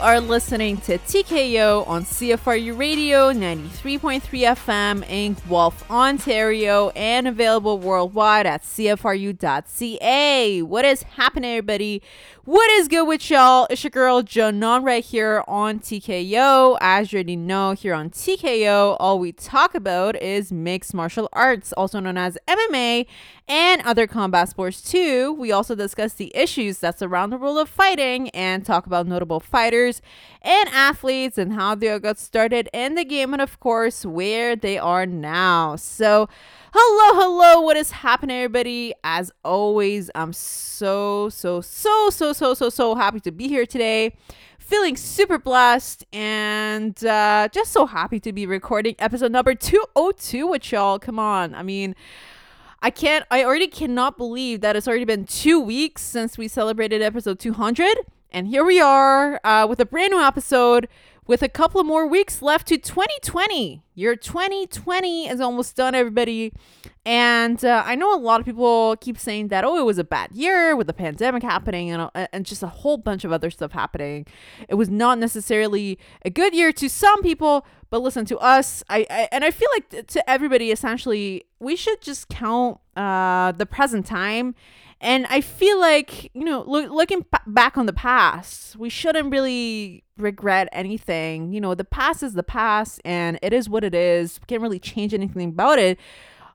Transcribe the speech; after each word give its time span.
are 0.00 0.18
listening 0.18 0.78
to 0.78 0.96
TKO 0.98 1.86
on 1.86 2.04
CFRU 2.04 2.78
Radio 2.78 3.32
93.3 3.32 4.22
FM 4.22 5.06
in 5.10 5.36
Guelph, 5.46 5.88
Ontario, 5.90 6.88
and 6.90 7.28
available 7.28 7.78
worldwide 7.78 8.46
at 8.46 8.62
CFRU.ca. 8.62 10.62
What 10.62 10.84
is 10.86 11.02
happening, 11.02 11.50
everybody? 11.50 12.02
What 12.50 12.68
is 12.72 12.88
good 12.88 13.06
with 13.06 13.30
y'all? 13.30 13.68
It's 13.70 13.84
your 13.84 13.92
girl 13.92 14.24
Janon 14.24 14.84
right 14.84 15.04
here 15.04 15.44
on 15.46 15.78
TKO. 15.78 16.78
As 16.80 17.12
you 17.12 17.18
already 17.18 17.36
know, 17.36 17.74
here 17.74 17.94
on 17.94 18.10
TKO, 18.10 18.96
all 18.98 19.20
we 19.20 19.30
talk 19.30 19.76
about 19.76 20.20
is 20.20 20.50
mixed 20.50 20.92
martial 20.92 21.28
arts, 21.32 21.72
also 21.74 22.00
known 22.00 22.16
as 22.16 22.36
MMA, 22.48 23.06
and 23.46 23.82
other 23.82 24.08
combat 24.08 24.48
sports 24.48 24.82
too. 24.82 25.32
We 25.34 25.52
also 25.52 25.76
discuss 25.76 26.14
the 26.14 26.32
issues 26.34 26.78
that 26.78 26.98
surround 26.98 27.32
the 27.32 27.36
world 27.36 27.58
of 27.58 27.68
fighting 27.68 28.30
and 28.30 28.66
talk 28.66 28.84
about 28.84 29.06
notable 29.06 29.38
fighters 29.38 30.02
and 30.42 30.68
athletes 30.70 31.38
and 31.38 31.52
how 31.52 31.76
they 31.76 31.96
got 32.00 32.18
started 32.18 32.68
in 32.72 32.96
the 32.96 33.04
game 33.04 33.32
and 33.32 33.40
of 33.40 33.60
course 33.60 34.04
where 34.04 34.56
they 34.56 34.76
are 34.76 35.06
now. 35.06 35.76
So 35.76 36.28
Hello, 36.72 37.20
hello, 37.20 37.60
what 37.62 37.76
is 37.76 37.90
happening, 37.90 38.36
everybody? 38.36 38.94
As 39.02 39.32
always, 39.44 40.08
I'm 40.14 40.32
so, 40.32 41.28
so, 41.28 41.60
so, 41.60 42.10
so, 42.10 42.32
so, 42.32 42.54
so, 42.54 42.70
so 42.70 42.94
happy 42.94 43.18
to 43.20 43.32
be 43.32 43.48
here 43.48 43.66
today. 43.66 44.14
Feeling 44.60 44.96
super 44.96 45.36
blessed 45.36 46.06
and 46.12 47.04
uh, 47.04 47.48
just 47.50 47.72
so 47.72 47.86
happy 47.86 48.20
to 48.20 48.32
be 48.32 48.46
recording 48.46 48.94
episode 49.00 49.32
number 49.32 49.52
202 49.52 50.46
with 50.46 50.70
y'all. 50.70 51.00
Come 51.00 51.18
on. 51.18 51.56
I 51.56 51.64
mean, 51.64 51.96
I 52.80 52.90
can't, 52.90 53.26
I 53.32 53.42
already 53.42 53.66
cannot 53.66 54.16
believe 54.16 54.60
that 54.60 54.76
it's 54.76 54.86
already 54.86 55.04
been 55.04 55.24
two 55.24 55.58
weeks 55.58 56.02
since 56.02 56.38
we 56.38 56.46
celebrated 56.46 57.02
episode 57.02 57.40
200. 57.40 57.96
And 58.30 58.46
here 58.46 58.64
we 58.64 58.80
are 58.80 59.40
uh, 59.42 59.66
with 59.68 59.80
a 59.80 59.86
brand 59.86 60.12
new 60.12 60.22
episode 60.22 60.86
with 61.30 61.42
a 61.42 61.48
couple 61.48 61.80
of 61.80 61.86
more 61.86 62.08
weeks 62.08 62.42
left 62.42 62.66
to 62.66 62.76
2020. 62.76 63.84
Your 63.94 64.16
2020 64.16 65.28
is 65.28 65.40
almost 65.40 65.76
done, 65.76 65.94
everybody. 65.94 66.52
And 67.06 67.64
uh, 67.64 67.84
I 67.86 67.94
know 67.94 68.12
a 68.12 68.18
lot 68.18 68.40
of 68.40 68.46
people 68.46 68.96
keep 68.96 69.16
saying 69.16 69.46
that, 69.46 69.64
oh, 69.64 69.78
it 69.78 69.84
was 69.84 69.96
a 69.96 70.02
bad 70.02 70.32
year 70.32 70.74
with 70.74 70.88
the 70.88 70.92
pandemic 70.92 71.44
happening 71.44 71.88
and, 71.88 72.10
uh, 72.12 72.26
and 72.32 72.44
just 72.44 72.64
a 72.64 72.66
whole 72.66 72.96
bunch 72.96 73.24
of 73.24 73.30
other 73.30 73.48
stuff 73.48 73.70
happening. 73.70 74.26
It 74.68 74.74
was 74.74 74.90
not 74.90 75.20
necessarily 75.20 76.00
a 76.24 76.30
good 76.30 76.52
year 76.52 76.72
to 76.72 76.90
some 76.90 77.22
people, 77.22 77.64
but 77.90 78.02
listen 78.02 78.24
to 78.24 78.38
us. 78.38 78.82
I, 78.88 79.06
I 79.08 79.28
and 79.30 79.44
I 79.44 79.52
feel 79.52 79.68
like 79.74 80.08
to 80.08 80.28
everybody, 80.28 80.72
essentially, 80.72 81.44
we 81.60 81.76
should 81.76 82.00
just 82.02 82.28
count 82.28 82.80
uh, 82.96 83.52
the 83.52 83.66
present 83.66 84.04
time 84.04 84.56
and 85.00 85.26
I 85.30 85.40
feel 85.40 85.80
like, 85.80 86.30
you 86.34 86.44
know, 86.44 86.62
look, 86.66 86.90
looking 86.90 87.22
p- 87.22 87.38
back 87.46 87.78
on 87.78 87.86
the 87.86 87.92
past, 87.92 88.76
we 88.76 88.90
shouldn't 88.90 89.30
really 89.30 90.04
regret 90.18 90.68
anything. 90.72 91.52
You 91.52 91.60
know, 91.60 91.74
the 91.74 91.84
past 91.84 92.22
is 92.22 92.34
the 92.34 92.42
past 92.42 93.00
and 93.04 93.38
it 93.40 93.54
is 93.54 93.68
what 93.68 93.82
it 93.82 93.94
is. 93.94 94.38
We 94.40 94.46
can't 94.46 94.60
really 94.60 94.78
change 94.78 95.14
anything 95.14 95.48
about 95.48 95.78
it. 95.78 95.98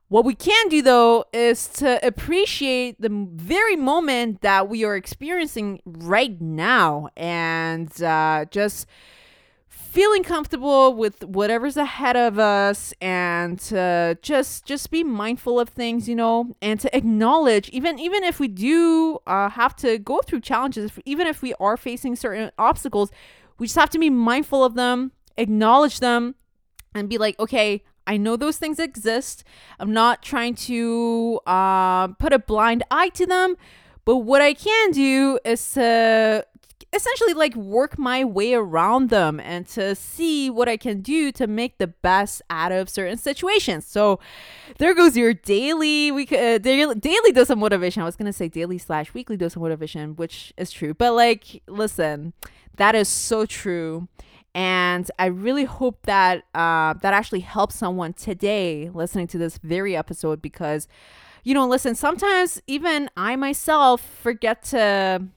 What 0.10 0.26
we 0.26 0.36
can 0.36 0.70
do 0.70 0.84
though 0.84 1.26
is 1.34 1.68
to 1.70 2.06
appreciate 2.06 3.02
the 3.02 3.10
very 3.34 3.76
moment 3.76 4.42
that 4.42 4.70
we 4.70 4.86
are 4.86 4.96
experiencing 4.96 5.82
right 5.84 6.40
now 6.40 7.10
and 7.18 7.90
uh, 8.04 8.46
just 8.52 8.86
feeling 9.96 10.24
comfortable 10.24 10.94
with 10.94 11.24
whatever's 11.24 11.78
ahead 11.78 12.18
of 12.18 12.38
us 12.38 12.94
and 13.00 13.58
to 13.58 14.18
just 14.22 14.66
just 14.66 14.92
be 14.92 15.06
mindful 15.06 15.58
of 15.58 15.70
things 15.70 16.10
you 16.10 16.16
know 16.16 16.54
and 16.62 16.82
to 16.82 16.94
acknowledge 16.94 17.70
even 17.70 17.98
even 17.98 18.22
if 18.22 18.38
we 18.38 18.50
do 18.50 19.18
uh, 19.26 19.50
have 19.50 19.74
to 19.74 19.98
go 19.98 20.20
through 20.20 20.42
challenges 20.42 20.92
even 21.06 21.26
if 21.26 21.42
we 21.42 21.54
are 21.62 21.78
facing 21.78 22.14
certain 22.14 22.52
obstacles 22.58 23.10
we 23.58 23.68
just 23.68 23.78
have 23.78 23.90
to 23.90 23.98
be 23.98 24.10
mindful 24.10 24.66
of 24.66 24.74
them 24.74 25.14
acknowledge 25.38 26.02
them 26.02 26.36
and 26.94 27.08
be 27.08 27.18
like 27.18 27.40
okay 27.40 27.82
I 28.08 28.18
know 28.18 28.36
those 28.36 28.58
things 28.58 28.78
exist. 28.78 29.44
I'm 29.80 29.92
not 29.92 30.22
trying 30.22 30.54
to 30.70 31.40
uh, 31.48 32.10
put 32.10 32.34
a 32.34 32.38
blind 32.38 32.84
eye 32.92 33.10
to 33.10 33.26
them, 33.26 33.56
but 34.06 34.18
what 34.18 34.44
I 34.44 34.54
can 34.54 34.92
do 34.92 35.40
is 35.44 35.74
to 35.74 36.46
essentially 36.96 37.34
like 37.34 37.56
work 37.56 37.98
my 37.98 38.24
way 38.24 38.54
around 38.54 39.10
them 39.10 39.40
and 39.40 39.68
to 39.68 39.96
see 39.96 40.50
what 40.50 40.70
I 40.70 40.78
can 40.78 41.02
do 41.02 41.32
to 41.34 41.48
make 41.48 41.78
the 41.78 41.88
best 41.88 42.42
out 42.50 42.72
of 42.72 42.90
certain 42.90 43.18
situations. 43.18 43.86
So 43.86 44.20
there 44.78 44.96
goes 44.96 45.18
your 45.18 45.34
daily 45.34 46.12
week 46.12 46.32
uh, 46.32 46.58
daily, 46.58 46.96
daily 46.96 47.32
dose 47.32 47.50
of 47.50 47.58
motivation. 47.58 48.02
I 48.02 48.06
was 48.06 48.16
gonna 48.16 48.34
say 48.34 48.48
daily 48.48 48.78
slash 48.78 49.14
weekly 49.14 49.38
dose 49.38 49.56
of 49.56 49.62
motivation, 49.62 50.16
which 50.16 50.54
is 50.58 50.72
true, 50.72 50.94
but 50.94 51.14
like 51.14 51.62
listen, 51.68 52.34
that 52.78 52.96
is 52.96 53.08
so 53.08 53.46
true. 53.46 54.08
And 54.54 55.12
I 55.20 55.26
really 55.26 55.66
hope 55.66 56.04
that 56.04 56.46
uh, 56.56 56.94
that 57.02 57.14
actually 57.14 57.42
helps 57.42 57.76
someone 57.76 58.14
today 58.14 58.90
listening 58.94 59.28
to 59.28 59.38
this 59.38 59.58
very 59.58 59.98
episode 59.98 60.42
because, 60.42 60.88
you 61.44 61.54
know, 61.54 61.68
listen, 61.68 61.94
sometimes 61.94 62.62
even 62.66 63.10
I 63.18 63.36
myself 63.36 64.02
forget 64.02 64.64
to 64.66 65.28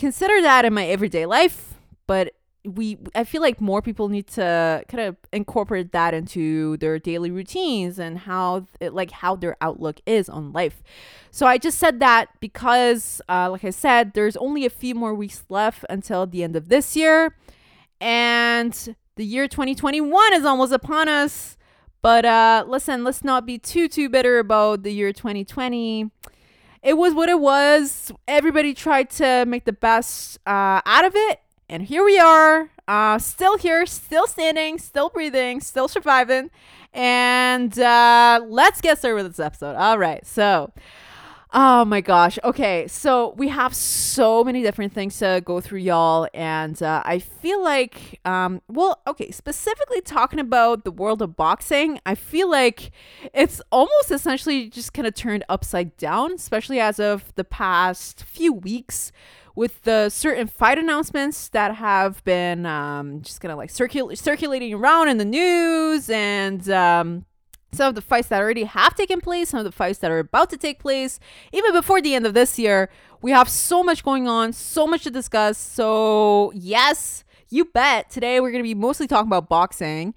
consider 0.00 0.40
that 0.42 0.64
in 0.64 0.72
my 0.72 0.86
everyday 0.86 1.26
life, 1.26 1.74
but 2.06 2.32
we 2.64 2.98
I 3.14 3.24
feel 3.24 3.40
like 3.40 3.60
more 3.60 3.80
people 3.80 4.08
need 4.08 4.26
to 4.28 4.84
kind 4.88 5.04
of 5.04 5.16
incorporate 5.32 5.92
that 5.92 6.12
into 6.12 6.76
their 6.78 6.98
daily 6.98 7.30
routines 7.30 7.98
and 7.98 8.18
how 8.18 8.66
it, 8.80 8.92
like 8.92 9.10
how 9.10 9.36
their 9.36 9.56
outlook 9.60 10.00
is 10.06 10.28
on 10.28 10.52
life. 10.52 10.82
So 11.30 11.46
I 11.46 11.56
just 11.58 11.78
said 11.78 12.00
that 12.00 12.28
because 12.40 13.22
uh, 13.28 13.50
like 13.50 13.64
I 13.64 13.70
said 13.70 14.12
there's 14.12 14.36
only 14.36 14.66
a 14.66 14.70
few 14.70 14.94
more 14.94 15.14
weeks 15.14 15.44
left 15.48 15.84
until 15.88 16.26
the 16.26 16.42
end 16.42 16.56
of 16.56 16.68
this 16.68 16.96
year 16.96 17.36
and 18.00 18.96
the 19.16 19.24
year 19.24 19.48
2021 19.48 20.34
is 20.34 20.44
almost 20.44 20.72
upon 20.72 21.08
us. 21.08 21.56
But 22.02 22.24
uh 22.24 22.64
listen, 22.66 23.04
let's 23.04 23.24
not 23.24 23.46
be 23.46 23.58
too 23.58 23.88
too 23.88 24.08
bitter 24.10 24.38
about 24.38 24.82
the 24.82 24.92
year 24.92 25.12
2020 25.12 26.10
it 26.82 26.94
was 26.94 27.14
what 27.14 27.28
it 27.28 27.40
was. 27.40 28.12
Everybody 28.26 28.74
tried 28.74 29.10
to 29.10 29.44
make 29.46 29.64
the 29.64 29.72
best 29.72 30.38
uh, 30.46 30.80
out 30.84 31.04
of 31.04 31.12
it. 31.14 31.40
And 31.68 31.84
here 31.84 32.04
we 32.04 32.18
are, 32.18 32.70
uh, 32.88 33.18
still 33.18 33.56
here, 33.56 33.86
still 33.86 34.26
standing, 34.26 34.78
still 34.78 35.08
breathing, 35.08 35.60
still 35.60 35.86
surviving. 35.86 36.50
And 36.92 37.78
uh, 37.78 38.40
let's 38.44 38.80
get 38.80 38.98
started 38.98 39.22
with 39.22 39.36
this 39.36 39.38
episode. 39.38 39.76
All 39.76 39.96
right. 39.98 40.26
So, 40.26 40.72
Oh 41.52 41.84
my 41.84 42.00
gosh. 42.00 42.38
Okay. 42.44 42.86
So 42.86 43.34
we 43.36 43.48
have 43.48 43.74
so 43.74 44.44
many 44.44 44.62
different 44.62 44.92
things 44.92 45.18
to 45.18 45.42
go 45.44 45.60
through, 45.60 45.80
y'all. 45.80 46.28
And 46.32 46.80
uh, 46.80 47.02
I 47.04 47.18
feel 47.18 47.60
like, 47.62 48.20
um, 48.24 48.62
well, 48.68 49.00
okay, 49.08 49.32
specifically 49.32 50.00
talking 50.00 50.38
about 50.38 50.84
the 50.84 50.92
world 50.92 51.22
of 51.22 51.34
boxing, 51.34 51.98
I 52.06 52.14
feel 52.14 52.48
like 52.48 52.92
it's 53.34 53.60
almost 53.72 54.12
essentially 54.12 54.68
just 54.68 54.92
kind 54.94 55.08
of 55.08 55.14
turned 55.14 55.42
upside 55.48 55.96
down, 55.96 56.34
especially 56.34 56.78
as 56.78 57.00
of 57.00 57.34
the 57.34 57.44
past 57.44 58.22
few 58.22 58.52
weeks 58.52 59.10
with 59.56 59.82
the 59.82 60.08
certain 60.08 60.46
fight 60.46 60.78
announcements 60.78 61.48
that 61.48 61.74
have 61.74 62.22
been 62.22 62.64
um, 62.64 63.22
just 63.22 63.40
kind 63.40 63.50
of 63.50 63.58
like 63.58 63.70
circul- 63.70 64.16
circulating 64.16 64.72
around 64.72 65.08
in 65.08 65.18
the 65.18 65.24
news 65.24 66.08
and 66.08 66.70
um, 66.70 67.24
some 67.72 67.88
of 67.88 67.94
the 67.94 68.02
fights 68.02 68.28
that 68.28 68.40
already 68.40 68.64
have 68.64 68.94
taken 68.94 69.20
place, 69.20 69.50
some 69.50 69.58
of 69.58 69.64
the 69.64 69.72
fights 69.72 69.98
that 70.00 70.10
are 70.10 70.18
about 70.18 70.50
to 70.50 70.56
take 70.56 70.78
place, 70.78 71.20
even 71.52 71.72
before 71.72 72.00
the 72.00 72.14
end 72.14 72.26
of 72.26 72.34
this 72.34 72.58
year. 72.58 72.90
We 73.22 73.30
have 73.32 73.48
so 73.48 73.82
much 73.82 74.02
going 74.02 74.26
on, 74.26 74.52
so 74.52 74.86
much 74.86 75.04
to 75.04 75.10
discuss. 75.10 75.58
So, 75.58 76.52
yes, 76.54 77.24
you 77.50 77.66
bet. 77.66 78.10
Today 78.10 78.40
we're 78.40 78.50
going 78.50 78.62
to 78.62 78.68
be 78.68 78.74
mostly 78.74 79.06
talking 79.06 79.28
about 79.28 79.48
boxing. 79.48 80.14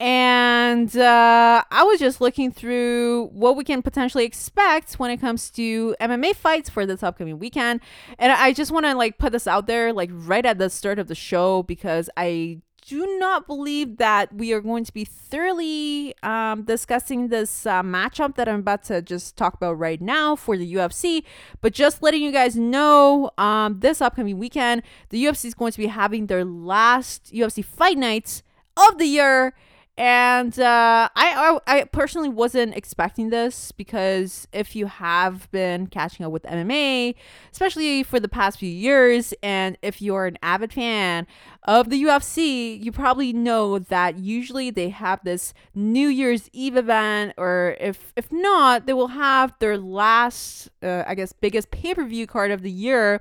And 0.00 0.96
uh, 0.96 1.64
I 1.70 1.82
was 1.82 1.98
just 1.98 2.20
looking 2.20 2.52
through 2.52 3.30
what 3.32 3.56
we 3.56 3.64
can 3.64 3.82
potentially 3.82 4.24
expect 4.24 4.94
when 4.94 5.10
it 5.10 5.16
comes 5.16 5.50
to 5.50 5.96
MMA 6.00 6.36
fights 6.36 6.70
for 6.70 6.86
this 6.86 7.02
upcoming 7.02 7.40
weekend. 7.40 7.80
And 8.18 8.30
I 8.30 8.52
just 8.52 8.70
want 8.70 8.86
to 8.86 8.94
like 8.94 9.18
put 9.18 9.32
this 9.32 9.48
out 9.48 9.66
there, 9.66 9.92
like 9.92 10.10
right 10.12 10.46
at 10.46 10.58
the 10.58 10.70
start 10.70 11.00
of 11.00 11.08
the 11.08 11.16
show, 11.16 11.64
because 11.64 12.08
I 12.16 12.60
do 12.88 13.18
not 13.18 13.46
believe 13.46 13.98
that 13.98 14.34
we 14.34 14.54
are 14.54 14.62
going 14.62 14.82
to 14.82 14.92
be 14.94 15.04
thoroughly 15.04 16.14
um, 16.22 16.62
discussing 16.62 17.28
this 17.28 17.66
uh, 17.66 17.82
matchup 17.82 18.34
that 18.36 18.48
I'm 18.48 18.60
about 18.60 18.82
to 18.84 19.02
just 19.02 19.36
talk 19.36 19.52
about 19.52 19.74
right 19.74 20.00
now 20.00 20.34
for 20.34 20.56
the 20.56 20.74
UFC. 20.74 21.22
But 21.60 21.74
just 21.74 22.02
letting 22.02 22.22
you 22.22 22.32
guys 22.32 22.56
know, 22.56 23.30
um, 23.36 23.80
this 23.80 24.00
upcoming 24.00 24.38
weekend, 24.38 24.82
the 25.10 25.22
UFC 25.22 25.44
is 25.44 25.54
going 25.54 25.72
to 25.72 25.78
be 25.78 25.88
having 25.88 26.28
their 26.28 26.46
last 26.46 27.30
UFC 27.30 27.62
fight 27.62 27.98
nights 27.98 28.42
of 28.78 28.96
the 28.96 29.04
year 29.04 29.54
and 29.98 30.56
uh, 30.60 31.08
I, 31.16 31.58
I, 31.66 31.78
I 31.80 31.84
personally 31.84 32.28
wasn't 32.28 32.76
expecting 32.76 33.30
this 33.30 33.72
because 33.72 34.46
if 34.52 34.76
you 34.76 34.86
have 34.86 35.50
been 35.50 35.88
catching 35.88 36.24
up 36.24 36.30
with 36.30 36.44
MMA, 36.44 37.16
especially 37.50 38.04
for 38.04 38.20
the 38.20 38.28
past 38.28 38.60
few 38.60 38.70
years, 38.70 39.34
and 39.42 39.76
if 39.82 40.00
you're 40.00 40.26
an 40.26 40.38
avid 40.40 40.72
fan 40.72 41.26
of 41.64 41.90
the 41.90 42.00
UFC, 42.04 42.80
you 42.80 42.92
probably 42.92 43.32
know 43.32 43.80
that 43.80 44.18
usually 44.18 44.70
they 44.70 44.90
have 44.90 45.18
this 45.24 45.52
New 45.74 46.06
Year's 46.06 46.48
Eve 46.52 46.76
event, 46.76 47.34
or 47.36 47.76
if 47.80 48.12
if 48.14 48.30
not, 48.30 48.86
they 48.86 48.92
will 48.92 49.08
have 49.08 49.52
their 49.58 49.76
last, 49.76 50.68
uh, 50.80 51.02
I 51.08 51.16
guess, 51.16 51.32
biggest 51.32 51.72
pay 51.72 51.96
per 51.96 52.04
view 52.04 52.28
card 52.28 52.52
of 52.52 52.62
the 52.62 52.70
year 52.70 53.20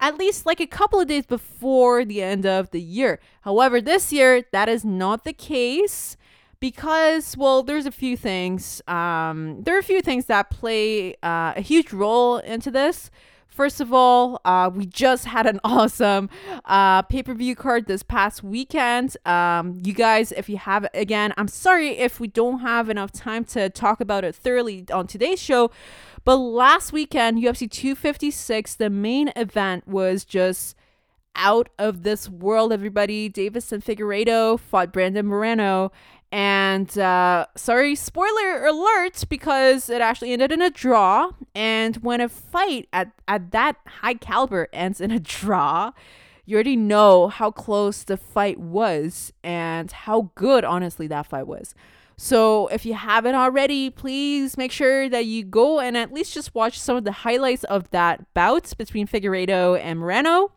at 0.00 0.16
least 0.16 0.46
like 0.46 0.60
a 0.60 0.66
couple 0.66 0.98
of 0.98 1.08
days 1.08 1.26
before 1.26 2.04
the 2.04 2.22
end 2.22 2.46
of 2.46 2.70
the 2.70 2.80
year. 2.80 3.20
However, 3.42 3.80
this 3.80 4.12
year 4.12 4.44
that 4.52 4.68
is 4.68 4.84
not 4.84 5.24
the 5.24 5.32
case 5.32 6.16
because 6.58 7.36
well 7.38 7.62
there's 7.62 7.86
a 7.86 7.90
few 7.90 8.16
things 8.16 8.82
um, 8.86 9.62
there 9.62 9.76
are 9.76 9.78
a 9.78 9.82
few 9.82 10.02
things 10.02 10.26
that 10.26 10.50
play 10.50 11.14
uh, 11.22 11.54
a 11.56 11.62
huge 11.62 11.92
role 11.92 12.36
into 12.38 12.70
this 12.70 13.10
First 13.50 13.80
of 13.80 13.92
all, 13.92 14.40
uh, 14.44 14.70
we 14.72 14.86
just 14.86 15.24
had 15.24 15.44
an 15.46 15.60
awesome 15.64 16.30
uh, 16.64 17.02
pay 17.02 17.22
per 17.22 17.34
view 17.34 17.56
card 17.56 17.86
this 17.86 18.02
past 18.02 18.42
weekend. 18.42 19.16
Um, 19.26 19.80
you 19.84 19.92
guys, 19.92 20.32
if 20.32 20.48
you 20.48 20.56
have, 20.56 20.86
again, 20.94 21.34
I'm 21.36 21.48
sorry 21.48 21.90
if 21.90 22.20
we 22.20 22.28
don't 22.28 22.60
have 22.60 22.88
enough 22.88 23.12
time 23.12 23.44
to 23.46 23.68
talk 23.68 24.00
about 24.00 24.24
it 24.24 24.34
thoroughly 24.34 24.86
on 24.92 25.06
today's 25.08 25.42
show. 25.42 25.70
But 26.24 26.36
last 26.36 26.92
weekend, 26.92 27.42
UFC 27.42 27.70
256, 27.70 28.74
the 28.74 28.90
main 28.90 29.32
event 29.36 29.88
was 29.88 30.24
just 30.24 30.76
out 31.34 31.68
of 31.78 32.02
this 32.02 32.28
world, 32.28 32.72
everybody. 32.72 33.30
Deiveson 33.30 33.82
Figueiredo 33.82 34.58
fought 34.58 34.92
Brandon 34.92 35.26
Moreno. 35.26 35.92
And 36.32 36.96
uh, 36.96 37.46
sorry, 37.56 37.94
spoiler 37.94 38.66
alert, 38.66 39.24
because 39.28 39.88
it 39.88 40.00
actually 40.00 40.32
ended 40.32 40.52
in 40.52 40.62
a 40.62 40.70
draw. 40.70 41.30
And 41.54 41.96
when 41.96 42.20
a 42.20 42.28
fight 42.28 42.88
at, 42.92 43.10
at 43.26 43.50
that 43.50 43.76
high 43.86 44.14
caliber 44.14 44.68
ends 44.72 45.00
in 45.00 45.10
a 45.10 45.18
draw, 45.18 45.92
you 46.44 46.56
already 46.56 46.76
know 46.76 47.28
how 47.28 47.50
close 47.50 48.04
the 48.04 48.16
fight 48.16 48.58
was 48.58 49.32
and 49.42 49.90
how 49.90 50.30
good, 50.34 50.64
honestly, 50.64 51.06
that 51.08 51.26
fight 51.26 51.46
was. 51.46 51.74
So 52.22 52.66
if 52.66 52.84
you 52.84 52.92
haven't 52.92 53.34
already, 53.34 53.88
please 53.88 54.58
make 54.58 54.72
sure 54.72 55.08
that 55.08 55.24
you 55.24 55.42
go 55.42 55.80
and 55.80 55.96
at 55.96 56.12
least 56.12 56.34
just 56.34 56.54
watch 56.54 56.78
some 56.78 56.94
of 56.98 57.04
the 57.04 57.12
highlights 57.12 57.64
of 57.64 57.90
that 57.92 58.34
bout 58.34 58.74
between 58.76 59.06
Figueiredo 59.06 59.80
and 59.80 59.98
Moreno 59.98 60.52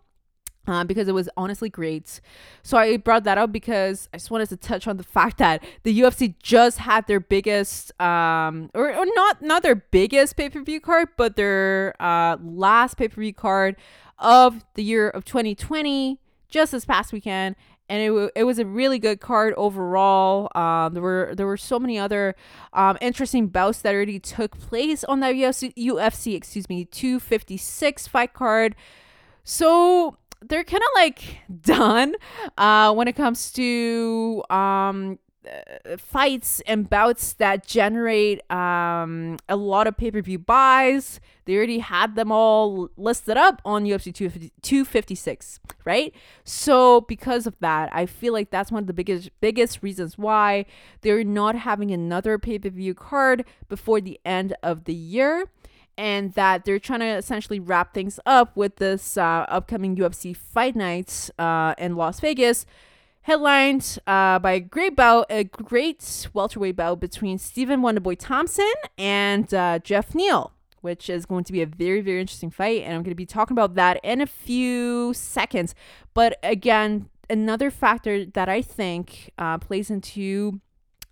uh, 0.67 0.83
because 0.83 1.07
it 1.07 1.13
was 1.13 1.29
honestly 1.37 1.69
great. 1.69 2.19
So 2.63 2.77
I 2.77 2.97
brought 2.97 3.23
that 3.23 3.37
up 3.37 3.53
because 3.53 4.09
I 4.13 4.17
just 4.17 4.29
wanted 4.29 4.49
to 4.49 4.57
touch 4.57 4.89
on 4.89 4.97
the 4.97 5.03
fact 5.03 5.37
that 5.37 5.63
the 5.83 6.01
UFC 6.01 6.35
just 6.43 6.79
had 6.79 7.07
their 7.07 7.21
biggest, 7.21 7.97
um, 8.01 8.69
or, 8.73 8.93
or 8.93 9.05
not 9.05 9.41
not 9.41 9.63
their 9.63 9.75
biggest 9.75 10.35
pay 10.35 10.49
per 10.49 10.61
view 10.61 10.81
card, 10.81 11.07
but 11.15 11.37
their 11.37 11.95
uh, 12.01 12.35
last 12.43 12.97
pay 12.97 13.07
per 13.07 13.21
view 13.21 13.33
card 13.33 13.77
of 14.19 14.65
the 14.73 14.83
year 14.83 15.07
of 15.07 15.23
2020 15.23 16.19
just 16.49 16.73
this 16.73 16.83
past 16.83 17.13
weekend. 17.13 17.55
And 17.89 18.01
it, 18.01 18.07
w- 18.07 18.29
it 18.35 18.43
was 18.45 18.59
a 18.59 18.65
really 18.65 18.97
good 18.97 19.19
card 19.19 19.53
overall. 19.55 20.49
Um, 20.55 20.93
there 20.93 21.03
were 21.03 21.33
there 21.35 21.45
were 21.45 21.57
so 21.57 21.79
many 21.79 21.99
other 21.99 22.35
um, 22.71 22.97
interesting 23.01 23.47
bouts 23.47 23.81
that 23.81 23.93
already 23.93 24.19
took 24.19 24.57
place 24.57 25.03
on 25.03 25.19
that 25.19 25.35
UFC, 25.35 25.73
UFC 25.75 26.35
excuse 26.35 26.69
me 26.69 26.85
256 26.85 28.07
fight 28.07 28.33
card. 28.33 28.75
So 29.43 30.17
they're 30.41 30.63
kind 30.63 30.81
of 30.83 30.89
like 30.95 31.39
done 31.61 32.15
uh, 32.57 32.93
when 32.93 33.07
it 33.07 33.15
comes 33.15 33.51
to 33.53 34.43
um, 34.49 35.19
uh, 35.45 35.97
fights 35.97 36.61
and 36.67 36.89
bouts 36.89 37.33
that 37.33 37.65
generate 37.65 38.49
um, 38.51 39.37
a 39.49 39.55
lot 39.55 39.87
of 39.87 39.97
pay 39.97 40.11
per 40.11 40.21
view 40.21 40.39
buys. 40.39 41.19
They 41.45 41.55
already 41.55 41.79
had 41.79 42.15
them 42.15 42.31
all 42.31 42.89
listed 42.95 43.35
up 43.35 43.61
on 43.65 43.83
UFC 43.83 44.13
256, 44.61 45.59
right? 45.83 46.13
So 46.43 47.01
because 47.01 47.45
of 47.45 47.55
that, 47.59 47.89
I 47.93 48.05
feel 48.05 48.31
like 48.33 48.49
that's 48.49 48.71
one 48.71 48.83
of 48.83 48.87
the 48.87 48.93
biggest 48.93 49.29
biggest 49.41 49.83
reasons 49.83 50.17
why 50.17 50.65
they're 51.01 51.23
not 51.23 51.55
having 51.55 51.91
another 51.91 52.39
pay 52.39 52.59
per 52.59 52.69
view 52.69 52.93
card 52.93 53.45
before 53.67 53.99
the 54.01 54.19
end 54.25 54.55
of 54.63 54.85
the 54.85 54.93
year 54.93 55.45
and 55.97 56.33
that 56.33 56.65
they're 56.65 56.79
trying 56.79 57.01
to 57.01 57.05
essentially 57.05 57.59
wrap 57.59 57.93
things 57.93 58.19
up 58.25 58.55
with 58.57 58.77
this 58.77 59.17
uh, 59.17 59.45
upcoming 59.47 59.95
UFC 59.95 60.35
fight 60.35 60.75
nights 60.75 61.29
uh, 61.37 61.75
in 61.77 61.95
Las 61.95 62.19
Vegas, 62.19 62.65
headlined 63.23 63.97
uh, 64.05 64.37
by 64.39 64.51
a 64.51 64.59
great 64.59 64.95
bout, 64.95 65.25
a 65.29 65.43
great 65.43 66.27
welterweight 66.33 66.75
bout 66.75 66.99
between 66.99 67.37
Stephen 67.37 67.81
Wonderboy 67.81 68.17
Thompson 68.19 68.71
and 68.97 69.53
uh, 69.53 69.79
Geoff 69.79 70.13
Neal, 70.13 70.53
which 70.81 71.09
is 71.09 71.25
going 71.25 71.43
to 71.45 71.53
be 71.53 71.61
a 71.61 71.65
very, 71.65 72.01
very 72.01 72.21
interesting 72.21 72.51
fight. 72.51 72.83
And 72.83 72.93
I'm 72.93 73.01
going 73.01 73.11
to 73.11 73.15
be 73.15 73.25
talking 73.25 73.55
about 73.55 73.75
that 73.75 73.99
in 74.03 74.21
a 74.21 74.27
few 74.27 75.13
seconds. 75.13 75.73
But 76.13 76.37
again, 76.43 77.09
another 77.29 77.71
factor 77.71 78.25
that 78.25 78.49
I 78.49 78.61
think 78.61 79.31
uh, 79.37 79.57
plays 79.57 79.89
into 79.89 80.59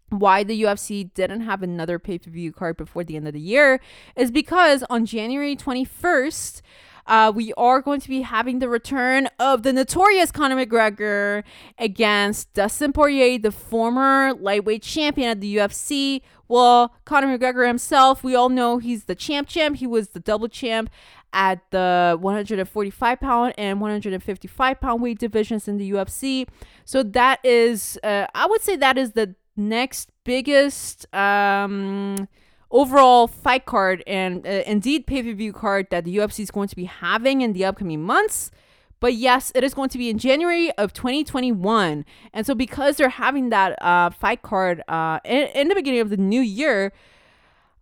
why 0.09 0.43
the 0.43 0.63
UFC 0.63 1.13
didn't 1.13 1.41
have 1.41 1.63
another 1.63 1.97
pay 1.97 2.19
per 2.19 2.29
view 2.29 2.51
card 2.51 2.75
before 2.75 3.05
the 3.05 3.15
end 3.15 3.27
of 3.27 3.33
the 3.33 3.39
year 3.39 3.79
is 4.17 4.29
because 4.29 4.83
on 4.89 5.05
January 5.05 5.55
21st, 5.55 6.61
uh, 7.05 7.31
we 7.33 7.53
are 7.53 7.81
going 7.81 7.99
to 7.99 8.09
be 8.09 8.21
having 8.21 8.59
the 8.59 8.69
return 8.69 9.27
of 9.39 9.63
the 9.63 9.73
notorious 9.73 10.31
Conor 10.31 10.65
McGregor 10.65 11.43
against 11.77 12.53
Dustin 12.53 12.93
Poirier, 12.93 13.39
the 13.39 13.51
former 13.51 14.33
lightweight 14.33 14.83
champion 14.83 15.29
at 15.29 15.41
the 15.41 15.57
UFC. 15.57 16.21
Well, 16.47 16.95
Conor 17.05 17.37
McGregor 17.37 17.67
himself, 17.67 18.23
we 18.23 18.35
all 18.35 18.49
know 18.49 18.77
he's 18.77 19.05
the 19.05 19.15
champ 19.15 19.47
champ. 19.47 19.77
He 19.77 19.87
was 19.87 20.09
the 20.09 20.19
double 20.19 20.47
champ 20.49 20.89
at 21.33 21.59
the 21.71 22.17
145 22.19 23.19
pound 23.19 23.53
and 23.57 23.79
155 23.79 24.81
pound 24.81 25.01
weight 25.01 25.19
divisions 25.19 25.67
in 25.67 25.77
the 25.77 25.91
UFC. 25.91 26.47
So 26.85 27.03
that 27.03 27.39
is, 27.43 27.97
uh, 28.03 28.27
I 28.35 28.47
would 28.47 28.61
say 28.61 28.75
that 28.75 28.97
is 28.97 29.13
the 29.13 29.35
next 29.55 30.11
biggest 30.23 31.13
um, 31.13 32.27
overall 32.71 33.27
fight 33.27 33.65
card 33.65 34.03
and 34.07 34.45
uh, 34.45 34.63
indeed 34.65 35.05
pay 35.05 35.21
per 35.21 35.33
view 35.33 35.53
card 35.53 35.87
that 35.91 36.05
the 36.05 36.17
UFC 36.17 36.39
is 36.39 36.51
going 36.51 36.67
to 36.69 36.75
be 36.75 36.85
having 36.85 37.41
in 37.41 37.53
the 37.53 37.65
upcoming 37.65 38.01
months. 38.01 38.51
But 38.99 39.15
yes, 39.15 39.51
it 39.55 39.63
is 39.63 39.73
going 39.73 39.89
to 39.89 39.97
be 39.97 40.09
in 40.09 40.19
January 40.19 40.71
of 40.73 40.93
2021. 40.93 42.05
And 42.33 42.45
so, 42.45 42.53
because 42.53 42.97
they're 42.97 43.09
having 43.09 43.49
that 43.49 43.81
uh, 43.81 44.11
fight 44.11 44.43
card 44.43 44.83
uh, 44.87 45.19
in, 45.25 45.47
in 45.55 45.67
the 45.69 45.75
beginning 45.75 46.01
of 46.01 46.11
the 46.11 46.17
new 46.17 46.41
year, 46.41 46.93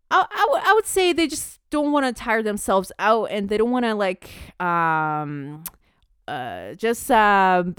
I, 0.09 0.25
I, 0.31 0.41
w- 0.44 0.63
I 0.65 0.74
would 0.74 0.86
say 0.86 1.12
they 1.12 1.27
just 1.27 1.59
don't 1.71 1.91
want 1.91 2.06
to 2.06 2.13
tire 2.13 2.41
themselves 2.41 2.94
out 3.00 3.25
and 3.25 3.50
they 3.50 3.57
don't 3.57 3.69
want 3.69 3.83
to, 3.83 3.95
like, 3.95 4.30
um, 4.62 5.65
uh, 6.30 6.76
just 6.76 7.10
um, 7.10 7.76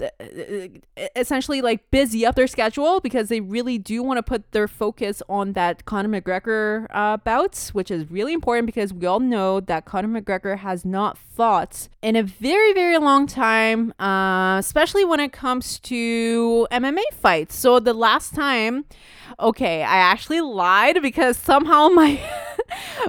essentially 1.15 1.61
like 1.61 1.89
busy 1.89 2.25
up 2.25 2.35
their 2.35 2.47
schedule 2.47 2.99
because 2.99 3.29
they 3.29 3.39
really 3.39 3.77
do 3.77 4.03
want 4.03 4.17
to 4.17 4.23
put 4.23 4.51
their 4.51 4.67
focus 4.67 5.23
on 5.29 5.53
that 5.53 5.85
Conor 5.85 6.21
McGregor 6.21 6.87
uh, 6.89 7.15
bouts, 7.17 7.73
which 7.73 7.89
is 7.89 8.11
really 8.11 8.33
important 8.33 8.65
because 8.65 8.93
we 8.93 9.05
all 9.05 9.21
know 9.21 9.61
that 9.61 9.85
Conor 9.85 10.21
McGregor 10.21 10.57
has 10.57 10.83
not 10.83 11.17
fought 11.17 11.87
in 12.01 12.17
a 12.17 12.23
very, 12.23 12.73
very 12.73 12.97
long 12.97 13.25
time, 13.25 13.93
uh, 13.99 14.57
especially 14.57 15.05
when 15.05 15.21
it 15.21 15.31
comes 15.31 15.79
to 15.79 16.67
MMA 16.71 17.03
fights. 17.13 17.55
So 17.55 17.79
the 17.79 17.93
last 17.93 18.35
time, 18.35 18.83
okay, 19.39 19.81
I 19.81 19.95
actually 19.95 20.41
lied 20.41 21.01
because 21.01 21.37
somehow 21.37 21.87
my 21.93 22.19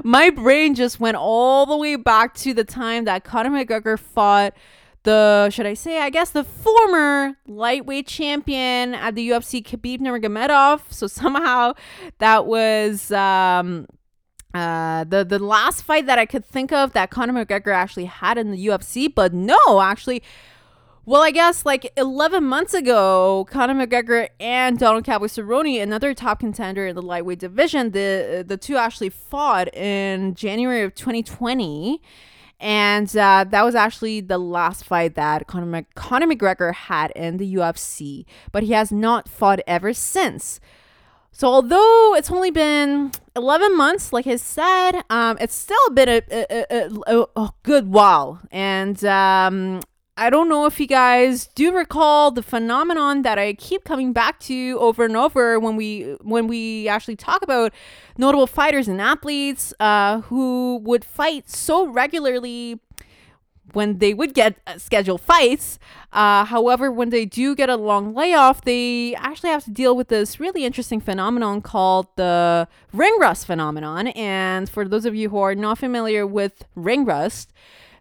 my 0.04 0.30
brain 0.30 0.76
just 0.76 1.00
went 1.00 1.16
all 1.16 1.66
the 1.66 1.76
way 1.76 1.96
back 1.96 2.34
to 2.34 2.54
the 2.54 2.64
time 2.64 3.06
that 3.06 3.24
Conor 3.24 3.50
McGregor 3.50 3.98
fought 3.98 4.54
the 5.04 5.50
should 5.50 5.66
I 5.66 5.74
say 5.74 6.00
I 6.00 6.10
guess 6.10 6.30
the 6.30 6.44
former 6.44 7.36
lightweight 7.46 8.06
champion 8.06 8.94
at 8.94 9.14
the 9.14 9.30
UFC 9.30 9.64
Khabib 9.64 10.00
Nurmagomedov. 10.00 10.80
So 10.90 11.06
somehow 11.20 11.74
that 12.18 12.46
was 12.46 13.10
um 13.12 13.86
uh 14.54 15.04
the 15.04 15.24
the 15.24 15.38
last 15.38 15.82
fight 15.82 16.06
that 16.06 16.18
I 16.18 16.26
could 16.26 16.44
think 16.44 16.72
of 16.72 16.92
that 16.92 17.10
Conor 17.10 17.44
McGregor 17.44 17.74
actually 17.74 18.06
had 18.06 18.38
in 18.38 18.50
the 18.50 18.66
UFC, 18.66 19.12
but 19.12 19.32
no, 19.32 19.80
actually 19.80 20.22
well, 21.04 21.22
I 21.22 21.32
guess 21.32 21.66
like 21.66 21.92
11 21.96 22.44
months 22.44 22.74
ago, 22.74 23.44
Conor 23.50 23.74
McGregor 23.74 24.28
and 24.38 24.78
Donald 24.78 25.04
Cowboy 25.04 25.26
Cerrone, 25.26 25.82
another 25.82 26.14
top 26.14 26.38
contender 26.38 26.86
in 26.86 26.94
the 26.94 27.02
lightweight 27.02 27.40
division, 27.40 27.90
the 27.90 28.44
the 28.46 28.56
two 28.56 28.76
actually 28.76 29.08
fought 29.08 29.74
in 29.74 30.34
January 30.36 30.82
of 30.82 30.94
2020 30.94 32.00
and 32.62 33.14
uh, 33.16 33.44
that 33.48 33.64
was 33.64 33.74
actually 33.74 34.20
the 34.20 34.38
last 34.38 34.84
fight 34.84 35.16
that 35.16 35.48
Conor, 35.48 35.66
Mc- 35.66 35.94
Conor 35.96 36.28
McGregor 36.28 36.72
had 36.72 37.10
in 37.10 37.38
the 37.38 37.56
UFC, 37.56 38.24
but 38.52 38.62
he 38.62 38.72
has 38.72 38.92
not 38.92 39.28
fought 39.28 39.58
ever 39.66 39.92
since. 39.92 40.60
So 41.32 41.48
although 41.48 42.14
it's 42.14 42.30
only 42.30 42.52
been 42.52 43.10
11 43.34 43.76
months, 43.76 44.12
like 44.12 44.28
I 44.28 44.36
said, 44.36 45.02
um, 45.10 45.38
it's 45.40 45.56
still 45.56 45.90
been 45.92 46.08
a, 46.08 46.22
a, 46.30 46.88
a, 47.08 47.26
a 47.34 47.50
good 47.64 47.88
while. 47.88 48.40
And 48.52 49.04
um, 49.06 49.80
I 50.16 50.28
don't 50.28 50.50
know 50.50 50.66
if 50.66 50.78
you 50.78 50.86
guys 50.86 51.46
do 51.46 51.74
recall 51.74 52.30
the 52.30 52.42
phenomenon 52.42 53.22
that 53.22 53.38
I 53.38 53.54
keep 53.54 53.84
coming 53.84 54.12
back 54.12 54.38
to 54.40 54.76
over 54.78 55.06
and 55.06 55.16
over 55.16 55.58
when 55.58 55.74
we 55.74 56.16
when 56.20 56.48
we 56.48 56.86
actually 56.86 57.16
talk 57.16 57.42
about 57.42 57.72
notable 58.18 58.46
fighters 58.46 58.88
and 58.88 59.00
athletes 59.00 59.72
uh, 59.80 60.20
who 60.22 60.80
would 60.84 61.02
fight 61.02 61.48
so 61.48 61.86
regularly 61.86 62.78
when 63.72 63.98
they 63.98 64.12
would 64.12 64.34
get 64.34 64.58
uh, 64.66 64.76
scheduled 64.76 65.22
fights. 65.22 65.78
Uh, 66.12 66.44
however, 66.44 66.92
when 66.92 67.08
they 67.08 67.24
do 67.24 67.54
get 67.54 67.70
a 67.70 67.76
long 67.76 68.14
layoff, 68.14 68.60
they 68.62 69.14
actually 69.14 69.48
have 69.48 69.64
to 69.64 69.70
deal 69.70 69.96
with 69.96 70.08
this 70.08 70.38
really 70.38 70.66
interesting 70.66 71.00
phenomenon 71.00 71.62
called 71.62 72.06
the 72.16 72.68
ring 72.92 73.16
rust 73.18 73.46
phenomenon. 73.46 74.08
And 74.08 74.68
for 74.68 74.86
those 74.86 75.06
of 75.06 75.14
you 75.14 75.30
who 75.30 75.38
are 75.38 75.54
not 75.54 75.78
familiar 75.78 76.26
with 76.26 76.64
ring 76.74 77.06
rust, 77.06 77.50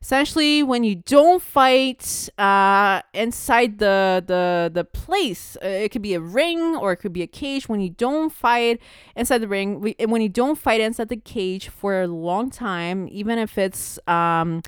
essentially 0.02 0.64
when 0.64 0.84
you 0.84 0.96
don't 0.96 1.42
fight 1.42 2.30
uh, 2.38 3.02
inside 3.14 3.78
the 3.78 4.24
the 4.26 4.72
the 4.74 4.84
place 4.84 5.58
uh, 5.64 5.68
it 5.68 5.90
could 5.90 6.02
be 6.02 6.14
a 6.14 6.20
ring 6.20 6.76
or 6.76 6.92
it 6.94 6.98
could 6.98 7.14
be 7.14 7.22
a 7.22 7.28
cage. 7.28 7.70
When 7.70 7.80
you 7.80 7.90
don't 7.90 8.32
fight 8.32 8.82
inside 9.16 9.40
the 9.40 9.48
ring 9.48 9.96
when 10.00 10.22
you 10.22 10.30
don't 10.30 10.58
fight 10.58 10.82
inside 10.82 11.10
the 11.10 11.18
cage 11.18 11.70
for 11.70 12.02
a 12.02 12.08
long 12.08 12.50
time 12.50 13.08
even 13.12 13.38
if 13.38 13.58
it's 13.58 14.00
um, 14.08 14.62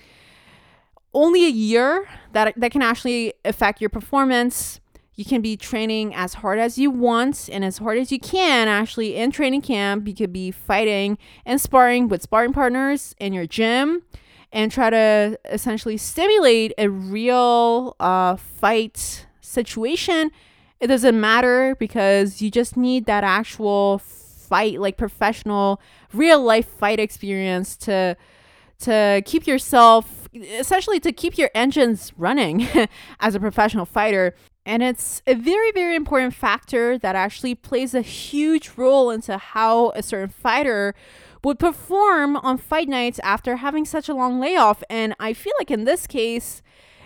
only 1.14 1.46
a 1.46 1.50
year 1.50 2.08
that 2.34 2.54
that 2.58 2.72
can 2.72 2.82
actually 2.82 3.34
affect 3.44 3.82
your 3.82 3.90
performance 3.90 4.80
you 5.16 5.26
can 5.26 5.42
be 5.42 5.56
training 5.56 6.14
as 6.16 6.36
hard 6.36 6.58
as 6.58 6.78
you 6.78 6.90
want 6.90 7.48
and 7.52 7.64
as 7.64 7.78
hard 7.78 8.00
as 8.00 8.12
you 8.12 8.20
can 8.20 8.68
actually 8.68 9.16
in 9.16 9.30
training 9.30 9.62
camp. 9.62 10.08
You 10.08 10.16
could 10.16 10.34
be 10.34 10.50
fighting 10.50 11.20
and 11.46 11.62
sparring 11.62 12.08
with 12.08 12.24
sparring 12.24 12.52
partners 12.52 13.14
in 13.20 13.32
your 13.32 13.46
gym 13.46 14.02
and 14.54 14.72
try 14.72 14.92
to 14.92 15.38
essentially 15.46 15.98
stimulate 15.98 16.74
a 16.78 16.88
real 16.88 17.96
uh, 18.00 18.36
fight 18.36 19.26
situation, 19.42 20.32
it 20.80 20.88
doesn't 20.88 21.20
matter 21.20 21.76
because 21.80 22.42
you 22.42 22.52
just 22.52 22.78
need 22.78 23.06
that 23.08 23.24
actual 23.24 23.98
fight, 23.98 24.80
like 24.80 24.96
professional, 24.96 25.82
real 26.14 26.42
life 26.42 26.68
fight 26.68 27.00
experience 27.00 27.76
to 27.78 28.16
to 28.80 29.22
keep 29.26 29.48
yourself 29.48 30.28
essentially 30.34 31.00
to 31.00 31.12
keep 31.12 31.38
your 31.38 31.50
engines 31.56 32.12
running 32.18 32.68
as 33.20 33.34
a 33.34 33.40
professional 33.40 33.86
fighter. 33.86 34.36
And 34.66 34.84
it's 34.84 35.22
a 35.26 35.36
very, 35.36 35.72
very 35.72 35.96
important 35.96 36.34
factor 36.34 36.98
that 36.98 37.16
actually 37.16 37.56
plays 37.56 37.94
a 37.94 38.02
huge 38.02 38.72
role 38.76 39.10
into 39.10 39.38
how 39.38 39.92
a 39.92 40.04
certain 40.04 40.30
fighter 40.30 40.96
would 41.44 41.60
perform 41.60 42.38
on 42.38 42.58
fight 42.58 42.88
nights 42.88 43.20
after 43.24 43.58
having 43.58 43.86
such 43.86 44.08
a 44.08 44.14
long 44.14 44.40
layoff. 44.40 44.84
And 44.90 45.16
I 45.20 45.34
feel 45.34 45.54
like 45.60 45.72
in 45.72 45.84
this 45.84 46.08
case, 46.08 46.62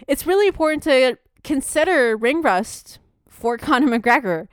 it's 0.08 0.28
really 0.28 0.48
important 0.48 0.84
to 0.84 1.18
consider 1.44 2.16
ring 2.16 2.42
rust 2.42 3.00
for 3.28 3.58
Conor 3.58 4.00
McGregor. 4.00 4.48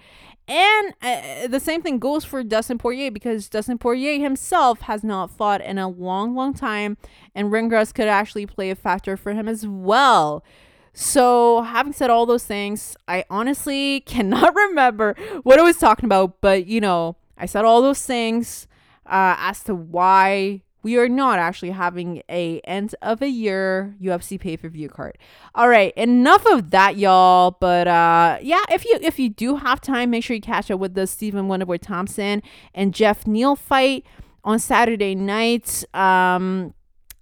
And 0.47 0.93
uh, 1.01 1.47
the 1.47 1.61
same 1.61 1.81
thing 1.81 1.99
goes 1.99 2.25
for 2.25 2.43
Dustin 2.43 2.77
Poirier 2.77 3.11
because 3.11 3.49
Dustin 3.49 3.79
Poirier 3.79 4.21
himself 4.21 4.83
has 4.83 5.03
not 5.03 5.31
fought 5.31 5.63
in 5.63 5.79
a 5.79 5.89
long, 5.89 6.35
long 6.35 6.53
time, 6.53 6.99
and 7.35 7.51
ring 7.51 7.71
rust 7.71 7.95
could 7.95 8.09
actually 8.09 8.45
play 8.45 8.69
a 8.69 8.75
factor 8.75 9.17
for 9.17 9.33
him 9.33 9.49
as 9.49 9.67
well. 9.67 10.45
So, 10.93 11.63
having 11.63 11.95
said 11.95 12.11
all 12.11 12.27
those 12.27 12.45
things, 12.45 12.95
I 13.09 13.25
honestly 13.31 14.01
cannot 14.07 14.55
remember 14.69 15.17
what 15.45 15.59
I 15.59 15.63
was 15.63 15.79
talking 15.79 16.05
about, 16.05 16.43
but 16.43 16.67
you 16.67 16.81
know, 16.81 17.17
I 17.39 17.47
said 17.47 17.65
all 17.65 17.81
those 17.81 18.05
things 18.05 18.69
uh, 19.07 19.37
as 19.39 19.63
to 19.65 19.75
why 19.75 20.63
we 20.85 20.99
are 20.99 21.09
not 21.09 21.39
actually 21.39 21.71
having 21.71 22.23
a 22.29 22.61
end 22.61 22.95
of 23.01 23.23
a 23.23 23.29
year 23.29 23.97
UFC 24.01 24.39
pay 24.39 24.57
per 24.57 24.69
view 24.69 24.89
card. 24.89 25.17
All 25.55 25.69
right, 25.69 25.93
enough 25.97 26.45
of 26.47 26.71
that, 26.71 26.97
y'all. 26.97 27.57
But 27.59 27.89
uh, 27.89 28.39
yeah, 28.43 28.63
if 28.71 28.85
you 28.85 28.99
if 29.01 29.19
you 29.19 29.31
do 29.31 29.57
have 29.57 29.81
time, 29.81 30.11
make 30.11 30.23
sure 30.23 30.37
you 30.37 30.43
catch 30.43 30.71
up 30.71 30.79
with 30.79 30.95
the 30.95 31.07
Stephen 31.07 31.49
Wonderboy 31.49 31.81
Thompson 31.81 32.43
and 32.75 32.95
Geoff 32.95 33.27
Neal 33.27 33.57
fight 33.57 34.05
on 34.45 34.59
Saturday 34.59 35.15
night. 35.15 35.85
Um, 35.95 36.75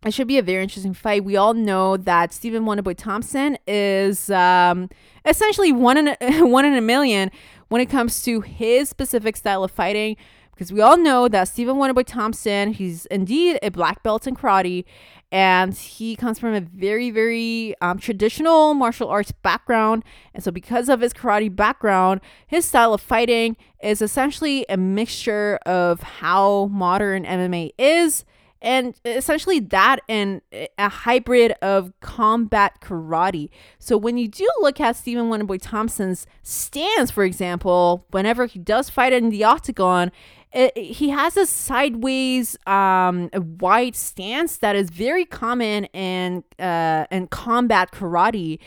it 0.05 0.13
should 0.13 0.27
be 0.27 0.39
a 0.39 0.43
very 0.43 0.65
interesting 0.65 0.95
fight. 0.95 1.25
We 1.25 1.37
all 1.37 1.55
know 1.55 1.97
that 1.97 2.33
Stephen 2.33 2.65
Wonderboy 2.65 2.97
Thompson 2.97 3.57
is 3.69 4.29
um, 4.31 4.91
essentially 5.25 5.71
one 5.71 5.97
in 5.97 6.17
a, 6.21 6.43
one 6.45 6.65
in 6.65 6.75
a 6.75 6.81
million 6.81 7.31
when 7.69 7.81
it 7.81 7.87
comes 7.87 8.23
to 8.25 8.41
his 8.41 8.89
specific 8.89 9.37
style 9.37 9.63
of 9.63 9.71
fighting 9.71 10.17
because 10.63 10.73
we 10.73 10.81
all 10.81 10.97
know 10.97 11.27
that 11.27 11.49
Stephen 11.49 11.75
Wonderboy 11.75 12.07
Thompson, 12.07 12.73
he's 12.73 13.07
indeed 13.07 13.59
a 13.65 13.71
black 13.71 14.05
belt 14.05 14.29
in 14.29 14.37
karate, 14.37 14.85
and 15.33 15.75
he 15.75 16.15
comes 16.15 16.39
from 16.39 16.55
a 16.55 16.61
very, 16.61 17.11
very 17.11 17.75
um, 17.81 17.99
traditional 17.99 18.73
martial 18.73 19.09
arts 19.09 19.33
background. 19.33 20.05
And 20.33 20.45
so, 20.45 20.53
because 20.53 20.89
of 20.89 21.01
his 21.01 21.13
karate 21.13 21.55
background, 21.55 22.21
his 22.47 22.65
style 22.65 22.95
of 22.95 23.01
fighting 23.01 23.57
is 23.83 24.01
essentially 24.01 24.65
a 24.69 24.77
mixture 24.77 25.59
of 25.67 26.01
how 26.01 26.67
modern 26.67 27.25
MMA 27.25 27.73
is 27.77 28.25
and 28.63 28.95
essentially 29.05 29.59
that 29.59 29.99
and 30.09 30.41
a 30.79 30.89
hybrid 30.89 31.53
of 31.61 31.93
combat 32.01 32.81
karate. 32.81 33.51
So 33.79 33.99
when 33.99 34.17
you 34.17 34.29
do 34.29 34.49
look 34.61 34.81
at 34.81 34.97
Stephen 34.97 35.29
Wonderboy 35.29 35.59
Thompson's 35.61 36.27
stance, 36.45 37.11
for 37.11 37.25
example, 37.25 38.07
whenever 38.13 38.47
he 38.47 38.61
does 38.61 38.89
fight 38.89 39.13
in 39.13 39.31
the 39.31 39.43
octagon, 39.43 40.13
it, 40.53 40.77
he 40.77 41.09
has 41.11 41.37
a 41.37 41.47
sideways 41.47 42.57
um, 42.67 43.31
a 43.33 43.41
wide 43.41 43.97
stance 43.97 44.59
that 44.59 44.77
is 44.77 44.91
very 44.91 45.25
common 45.25 45.87
in 45.87 46.45
uh, 46.59 47.07
in 47.11 47.29
combat 47.29 47.91
karate. 47.93 48.59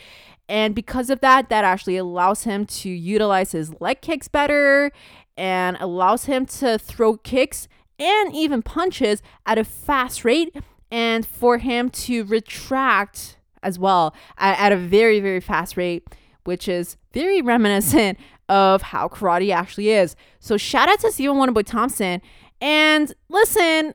And 0.48 0.76
because 0.76 1.10
of 1.10 1.22
that 1.22 1.50
that 1.50 1.64
actually 1.64 1.98
allows 1.98 2.44
him 2.44 2.66
to 2.66 2.90
utilize 2.90 3.52
his 3.52 3.80
leg 3.80 4.02
kicks 4.02 4.28
better 4.28 4.92
and 5.38 5.78
allows 5.80 6.26
him 6.26 6.46
to 6.46 6.78
throw 6.78 7.18
kicks 7.18 7.68
and 8.00 8.34
even 8.34 8.62
punches 8.62 9.22
at 9.46 9.58
a 9.58 9.64
fast 9.64 10.26
rate 10.26 10.56
and 10.92 11.26
for 11.26 11.58
him 11.58 11.90
to 11.90 12.24
retract 12.26 13.38
as 13.64 13.80
well 13.80 14.14
at, 14.38 14.60
at 14.60 14.72
a 14.72 14.78
very 14.78 15.20
very 15.20 15.40
fast 15.40 15.78
rate 15.78 16.08
which 16.44 16.68
is 16.68 16.98
very 17.12 17.42
reminiscent 17.42 18.18
of 18.50 18.82
how 18.82 19.08
karate 19.08 19.54
actually 19.54 19.90
is. 19.90 20.16
So 20.40 20.58
shout 20.58 20.90
out 20.90 21.00
to 21.02 21.12
Stephen 21.12 21.38
Wonderboy 21.38 21.66
Thompson. 21.66 22.22
And 22.62 23.14
listen, 23.30 23.94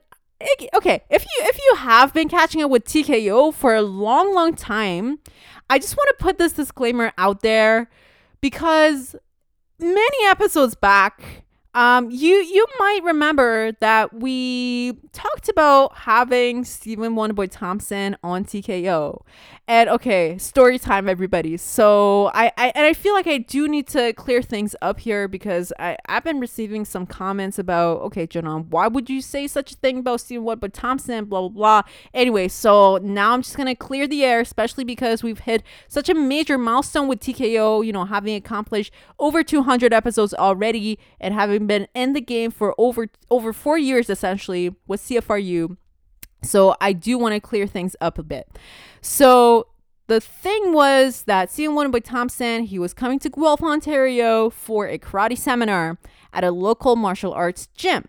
okay, 0.73 1.03
if 1.09 1.23
you 1.23 1.45
if 1.45 1.57
you 1.57 1.75
have 1.77 2.13
been 2.13 2.29
catching 2.29 2.61
up 2.63 2.69
with 2.69 2.85
TKO 2.85 3.53
for 3.53 3.75
a 3.75 3.81
long, 3.81 4.33
long 4.33 4.55
time, 4.55 5.19
I 5.69 5.79
just 5.79 5.95
want 5.95 6.09
to 6.17 6.23
put 6.23 6.37
this 6.37 6.53
disclaimer 6.53 7.11
out 7.17 7.41
there 7.41 7.89
because 8.41 9.15
many 9.79 10.27
episodes 10.27 10.75
back, 10.75 11.43
um, 11.73 12.11
you 12.11 12.35
you 12.35 12.65
might 12.79 12.99
remember 13.03 13.71
that 13.79 14.13
we 14.13 14.97
talked 15.13 15.47
about 15.49 15.95
having 15.95 16.65
Stephen 16.65 17.15
Wonderboy 17.15 17.49
Thompson 17.51 18.17
on 18.23 18.43
TKO, 18.43 19.21
and 19.67 19.89
okay, 19.89 20.37
story 20.37 20.77
time, 20.77 21.07
everybody. 21.07 21.55
So 21.55 22.31
I, 22.33 22.51
I 22.57 22.71
and 22.75 22.85
I 22.85 22.93
feel 22.93 23.13
like 23.13 23.27
I 23.27 23.37
do 23.37 23.67
need 23.67 23.87
to 23.89 24.11
clear 24.13 24.41
things 24.41 24.75
up 24.81 24.99
here 24.99 25.27
because 25.27 25.71
I 25.79 25.97
I've 26.07 26.23
been 26.23 26.39
receiving 26.39 26.83
some 26.83 27.05
comments 27.05 27.57
about 27.57 28.01
okay, 28.01 28.27
Janam, 28.27 28.67
why 28.67 28.87
would 28.87 29.09
you 29.09 29.21
say 29.21 29.47
such 29.47 29.73
a 29.73 29.75
thing 29.75 29.99
about 29.99 30.21
Stephen 30.21 30.45
Wonderboy 30.45 30.71
Thompson? 30.73 31.25
Blah 31.25 31.41
blah 31.41 31.49
blah. 31.49 31.81
Anyway, 32.13 32.47
so 32.47 32.97
now 32.97 33.33
I'm 33.33 33.43
just 33.43 33.55
gonna 33.55 33.75
clear 33.75 34.07
the 34.07 34.25
air, 34.25 34.41
especially 34.41 34.83
because 34.83 35.23
we've 35.23 35.39
hit 35.39 35.63
such 35.87 36.09
a 36.09 36.13
major 36.13 36.57
milestone 36.57 37.07
with 37.07 37.19
TKO. 37.19 37.85
You 37.85 37.93
know, 37.93 38.05
having 38.05 38.35
accomplished 38.35 38.91
over 39.19 39.43
200 39.43 39.93
episodes 39.93 40.33
already 40.33 40.99
and 41.19 41.33
having 41.33 41.67
been 41.67 41.87
in 41.93 42.13
the 42.13 42.21
game 42.21 42.51
for 42.51 42.75
over 42.77 43.07
over 43.29 43.53
four 43.53 43.77
years 43.77 44.09
essentially 44.09 44.75
with 44.87 45.01
CFRU. 45.01 45.77
So 46.43 46.75
I 46.81 46.93
do 46.93 47.17
want 47.17 47.33
to 47.35 47.39
clear 47.39 47.67
things 47.67 47.95
up 48.01 48.17
a 48.17 48.23
bit. 48.23 48.47
So 49.01 49.67
the 50.07 50.19
thing 50.19 50.73
was 50.73 51.23
that 51.23 51.51
Stephen 51.51 51.75
Wonderboy 51.75 52.03
Thompson, 52.03 52.63
he 52.63 52.79
was 52.79 52.93
coming 52.93 53.19
to 53.19 53.29
Guelph, 53.29 53.63
Ontario 53.63 54.49
for 54.49 54.87
a 54.87 54.97
karate 54.97 55.37
seminar 55.37 55.97
at 56.33 56.43
a 56.43 56.51
local 56.51 56.95
martial 56.95 57.33
arts 57.33 57.67
gym. 57.75 58.05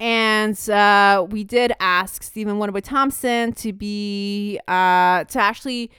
And 0.00 0.58
uh, 0.68 1.26
we 1.30 1.44
did 1.44 1.72
ask 1.80 2.22
Stephen 2.22 2.58
Wonderboy 2.58 2.82
Thompson 2.82 3.52
to 3.54 3.72
be, 3.72 4.58
uh, 4.66 5.24
to 5.24 5.38
actually 5.38 5.90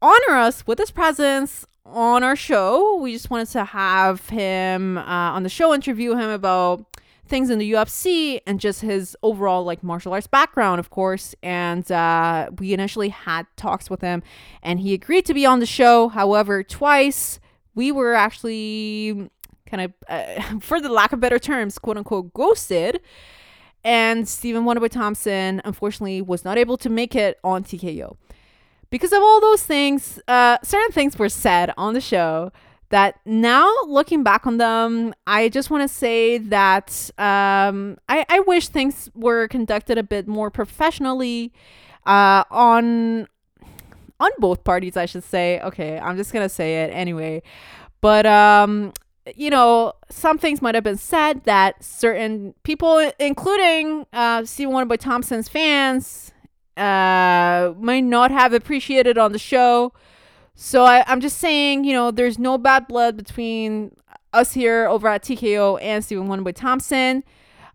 honor 0.00 0.36
us 0.36 0.66
with 0.66 0.78
his 0.78 0.90
presence 0.90 1.64
on 1.84 2.22
our 2.22 2.36
show. 2.36 2.96
We 2.96 3.12
just 3.12 3.30
wanted 3.30 3.48
to 3.48 3.64
have 3.64 4.28
him 4.28 4.98
uh, 4.98 5.02
on 5.02 5.42
the 5.42 5.48
show, 5.48 5.74
interview 5.74 6.12
him 6.12 6.30
about 6.30 6.84
things 7.26 7.50
in 7.50 7.58
the 7.58 7.72
UFC 7.72 8.40
and 8.46 8.60
just 8.60 8.80
his 8.80 9.16
overall 9.22 9.64
like 9.64 9.82
martial 9.82 10.12
arts 10.12 10.26
background, 10.26 10.80
of 10.80 10.90
course. 10.90 11.34
And 11.42 11.90
uh, 11.90 12.50
we 12.58 12.72
initially 12.72 13.10
had 13.10 13.46
talks 13.56 13.88
with 13.88 14.00
him, 14.00 14.22
and 14.62 14.80
he 14.80 14.94
agreed 14.94 15.26
to 15.26 15.34
be 15.34 15.46
on 15.46 15.60
the 15.60 15.66
show. 15.66 16.08
However, 16.08 16.62
twice 16.62 17.40
we 17.74 17.90
were 17.90 18.14
actually 18.14 19.30
kind 19.66 19.82
of, 19.82 19.92
uh, 20.08 20.58
for 20.60 20.80
the 20.80 20.88
lack 20.88 21.12
of 21.12 21.20
better 21.20 21.38
terms, 21.38 21.78
quote 21.78 21.96
unquote, 21.96 22.32
ghosted. 22.34 23.00
And 23.84 24.28
Stephen 24.28 24.64
Wonderboy 24.64 24.90
Thompson, 24.90 25.60
unfortunately, 25.64 26.22
was 26.22 26.44
not 26.44 26.56
able 26.56 26.76
to 26.78 26.88
make 26.88 27.16
it 27.16 27.38
on 27.42 27.64
TKO 27.64 28.16
because 28.92 29.10
of 29.10 29.22
all 29.22 29.40
those 29.40 29.62
things, 29.64 30.20
uh, 30.28 30.58
certain 30.62 30.92
things 30.92 31.18
were 31.18 31.30
said 31.30 31.72
on 31.78 31.94
the 31.94 32.00
show 32.00 32.52
that 32.92 33.18
now 33.24 33.68
looking 33.86 34.22
back 34.22 34.46
on 34.46 34.58
them, 34.58 35.14
I 35.26 35.48
just 35.48 35.70
want 35.70 35.82
to 35.82 35.92
say 35.92 36.38
that 36.38 37.10
um, 37.18 37.98
I, 38.08 38.24
I 38.28 38.40
wish 38.40 38.68
things 38.68 39.10
were 39.14 39.48
conducted 39.48 39.98
a 39.98 40.02
bit 40.02 40.28
more 40.28 40.50
professionally 40.50 41.52
uh, 42.06 42.44
on 42.50 43.26
on 44.20 44.30
both 44.38 44.62
parties, 44.62 44.96
I 44.96 45.06
should 45.06 45.24
say. 45.24 45.60
Okay, 45.60 45.98
I'm 45.98 46.16
just 46.16 46.32
gonna 46.32 46.48
say 46.48 46.84
it 46.84 46.90
anyway. 46.92 47.42
But 48.00 48.26
um, 48.26 48.92
you 49.34 49.50
know, 49.50 49.94
some 50.10 50.38
things 50.38 50.60
might 50.60 50.74
have 50.74 50.84
been 50.84 50.98
said 50.98 51.44
that 51.44 51.82
certain 51.82 52.54
people, 52.62 53.10
including 53.18 54.06
uh, 54.12 54.44
Stephen 54.44 54.74
Wonderboy 54.74 54.98
Thompson's 54.98 55.48
fans, 55.48 56.32
uh, 56.76 57.72
might 57.78 58.04
not 58.04 58.30
have 58.30 58.52
appreciated 58.52 59.16
on 59.16 59.32
the 59.32 59.38
show. 59.38 59.92
So 60.54 60.84
I, 60.84 61.04
I'm 61.06 61.20
just 61.20 61.38
saying, 61.38 61.84
you 61.84 61.92
know, 61.92 62.10
there's 62.10 62.38
no 62.38 62.58
bad 62.58 62.86
blood 62.86 63.16
between 63.16 63.96
us 64.32 64.52
here 64.52 64.86
over 64.86 65.08
at 65.08 65.22
TKO 65.22 65.78
and 65.82 66.04
Stephen 66.04 66.28
Wonderboy 66.28 66.54
Thompson. 66.54 67.24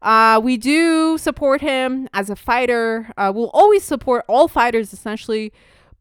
Uh, 0.02 0.40
we 0.44 0.58
do 0.58 1.18
support 1.18 1.62
him 1.62 2.08
as 2.14 2.30
a 2.30 2.36
fighter. 2.36 3.12
Uh, 3.18 3.32
we'll 3.34 3.50
always 3.50 3.84
support 3.84 4.24
all 4.28 4.48
fighters 4.48 4.94
essentially. 4.94 5.52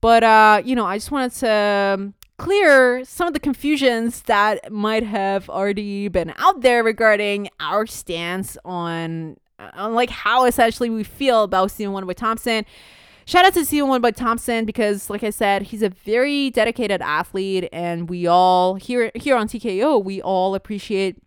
But, 0.01 0.23
uh, 0.23 0.63
you 0.65 0.75
know, 0.75 0.85
I 0.85 0.97
just 0.99 1.11
wanted 1.11 1.33
to 1.41 1.51
um, 1.51 2.15
clear 2.39 3.05
some 3.05 3.27
of 3.27 3.33
the 3.33 3.41
confusions 3.41 4.23
that 4.23 4.71
might 4.71 5.03
have 5.03 5.49
already 5.49 6.09
been 6.09 6.35
out 6.37 6.61
there 6.61 6.85
regarding 6.85 7.49
our 7.61 7.87
stance 7.87 8.59
on, 8.65 9.39
on 9.59 9.95
like 9.95 10.11
how 10.11 10.45
essentially 10.45 10.91
we 10.91 11.03
feel 11.03 11.43
about 11.43 11.71
Stephen 11.71 11.95
Wonderboy 11.95 12.15
Thompson. 12.15 12.67
Shout 13.29 13.45
out 13.45 13.55
to 13.55 13.65
Stephen 13.65 13.91
Wonderboy 13.91 14.15
Thompson 14.15 14.65
because, 14.65 15.11
like 15.11 15.25
I 15.25 15.31
said, 15.31 15.63
he's 15.63 15.83
a 15.83 15.89
very 15.89 16.49
dedicated 16.51 17.03
athlete, 17.03 17.69
and 17.73 18.09
we 18.09 18.29
all 18.29 18.77
here 18.77 19.11
here 19.17 19.35
on 19.35 19.49
TKO 19.49 20.03
we 20.03 20.23
all 20.23 20.55
appreciate 20.55 21.21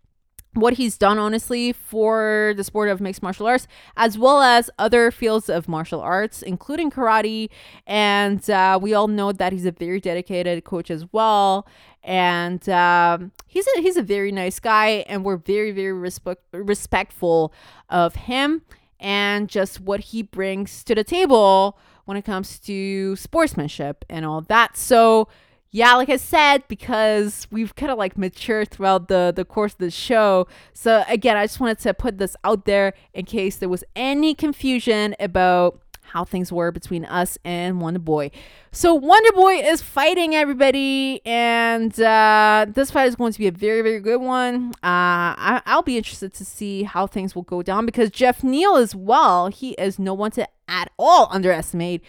what 0.54 0.72
he's 0.72 0.96
done 0.96 1.18
honestly 1.18 1.74
for 1.74 2.54
the 2.56 2.64
sport 2.64 2.88
of 2.88 3.02
mixed 3.02 3.22
martial 3.22 3.46
arts 3.46 3.68
as 3.98 4.16
well 4.16 4.40
as 4.40 4.70
other 4.78 5.10
fields 5.10 5.50
of 5.50 5.68
martial 5.68 6.00
arts 6.00 6.40
including 6.40 6.90
karate. 6.90 7.50
And 7.86 8.48
uh, 8.48 8.78
we 8.80 8.94
all 8.94 9.06
know 9.06 9.30
that 9.32 9.52
he's 9.52 9.66
a 9.66 9.70
very 9.70 10.00
dedicated 10.00 10.64
coach 10.64 10.90
as 10.90 11.04
well. 11.12 11.68
And 12.02 12.66
um, 12.70 13.30
he's 13.46 13.66
a 13.76 13.82
he's 13.82 13.98
a 13.98 14.02
very 14.02 14.32
nice 14.32 14.58
guy 14.58 15.04
and 15.06 15.22
we're 15.22 15.36
very 15.36 15.70
very 15.70 15.92
respect, 15.92 16.44
respectful 16.50 17.52
of 17.90 18.14
him 18.14 18.62
and 18.98 19.50
just 19.50 19.80
what 19.80 20.00
he 20.00 20.22
brings 20.22 20.82
to 20.84 20.94
the 20.94 21.04
table 21.04 21.78
when 22.10 22.16
it 22.16 22.24
comes 22.24 22.58
to 22.58 23.14
sportsmanship 23.14 24.04
and 24.10 24.26
all 24.26 24.40
that 24.40 24.76
so 24.76 25.28
yeah, 25.72 25.94
like 25.94 26.08
I 26.08 26.16
said, 26.16 26.64
because 26.66 27.46
we've 27.52 27.74
kind 27.76 27.92
of 27.92 27.98
like 27.98 28.18
matured 28.18 28.70
throughout 28.70 29.06
the 29.06 29.32
the 29.34 29.44
course 29.44 29.74
of 29.74 29.78
the 29.78 29.90
show. 29.90 30.48
So 30.74 31.04
again, 31.08 31.36
I 31.36 31.44
just 31.44 31.60
wanted 31.60 31.78
to 31.80 31.94
put 31.94 32.18
this 32.18 32.36
out 32.42 32.64
there 32.64 32.92
in 33.14 33.24
case 33.24 33.56
there 33.56 33.68
was 33.68 33.84
any 33.94 34.34
confusion 34.34 35.14
about 35.20 35.80
how 36.10 36.24
things 36.24 36.52
were 36.52 36.72
between 36.72 37.04
us 37.04 37.38
and 37.44 37.80
Wonder 37.80 38.00
Boy. 38.00 38.32
So 38.72 38.94
Wonder 38.94 39.32
Boy 39.32 39.60
is 39.60 39.80
fighting 39.80 40.34
everybody, 40.34 41.20
and 41.24 41.98
uh, 42.00 42.66
this 42.68 42.90
fight 42.90 43.06
is 43.06 43.14
going 43.14 43.32
to 43.32 43.38
be 43.38 43.46
a 43.46 43.52
very, 43.52 43.82
very 43.82 44.00
good 44.00 44.20
one. 44.20 44.72
Uh, 44.82 45.62
I, 45.62 45.62
will 45.68 45.82
be 45.82 45.96
interested 45.96 46.32
to 46.34 46.44
see 46.44 46.82
how 46.82 47.06
things 47.06 47.36
will 47.36 47.42
go 47.42 47.62
down 47.62 47.86
because 47.86 48.10
Geoff 48.10 48.42
Neal 48.42 48.74
as 48.74 48.94
well. 48.94 49.48
He 49.48 49.70
is 49.72 50.00
no 50.00 50.14
one 50.14 50.32
to 50.32 50.48
at 50.70 50.90
all 50.98 51.28
underestimate. 51.30 52.02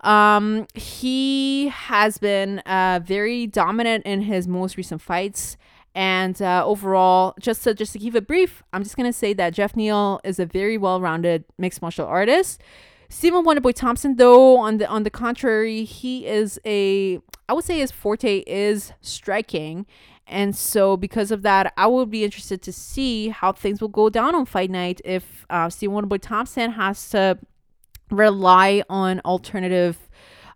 Um, 0.00 0.66
he 0.74 1.68
has 1.68 2.16
been 2.16 2.60
uh, 2.60 3.00
very 3.04 3.46
dominant 3.46 4.06
in 4.06 4.22
his 4.22 4.48
most 4.48 4.78
recent 4.78 5.02
fights. 5.02 5.58
And 5.94 6.40
uh, 6.40 6.64
overall, 6.64 7.34
just 7.40 7.64
to 7.64 7.74
just 7.74 7.92
to 7.92 7.98
keep 7.98 8.14
it 8.14 8.26
brief, 8.26 8.62
I'm 8.72 8.84
just 8.84 8.96
gonna 8.96 9.12
say 9.12 9.32
that 9.34 9.54
Geoff 9.54 9.74
Neal 9.74 10.20
is 10.22 10.38
a 10.38 10.46
very 10.46 10.78
well-rounded 10.78 11.44
mixed 11.58 11.82
martial 11.82 12.06
artist. 12.06 12.62
Stephen 13.08 13.44
Wonderboy 13.44 13.74
Thompson, 13.74 14.14
though, 14.14 14.56
on 14.56 14.78
the 14.78 14.86
on 14.86 15.02
the 15.02 15.10
contrary, 15.10 15.82
he 15.84 16.26
is 16.26 16.60
a 16.64 17.18
I 17.48 17.52
would 17.52 17.64
say 17.64 17.78
his 17.78 17.90
forte 17.90 18.44
is 18.46 18.92
striking. 19.00 19.84
And 20.28 20.54
so, 20.54 20.96
because 20.96 21.32
of 21.32 21.42
that, 21.42 21.72
I 21.76 21.88
would 21.88 22.08
be 22.08 22.22
interested 22.22 22.62
to 22.62 22.72
see 22.72 23.30
how 23.30 23.50
things 23.50 23.80
will 23.80 23.88
go 23.88 24.08
down 24.08 24.36
on 24.36 24.46
fight 24.46 24.70
night 24.70 25.00
if 25.04 25.44
uh, 25.50 25.68
Stephen 25.68 25.96
Wonderboy 25.96 26.20
Thompson 26.20 26.70
has 26.70 27.10
to 27.10 27.36
rely 28.10 28.82
on 28.88 29.20
alternative 29.24 30.08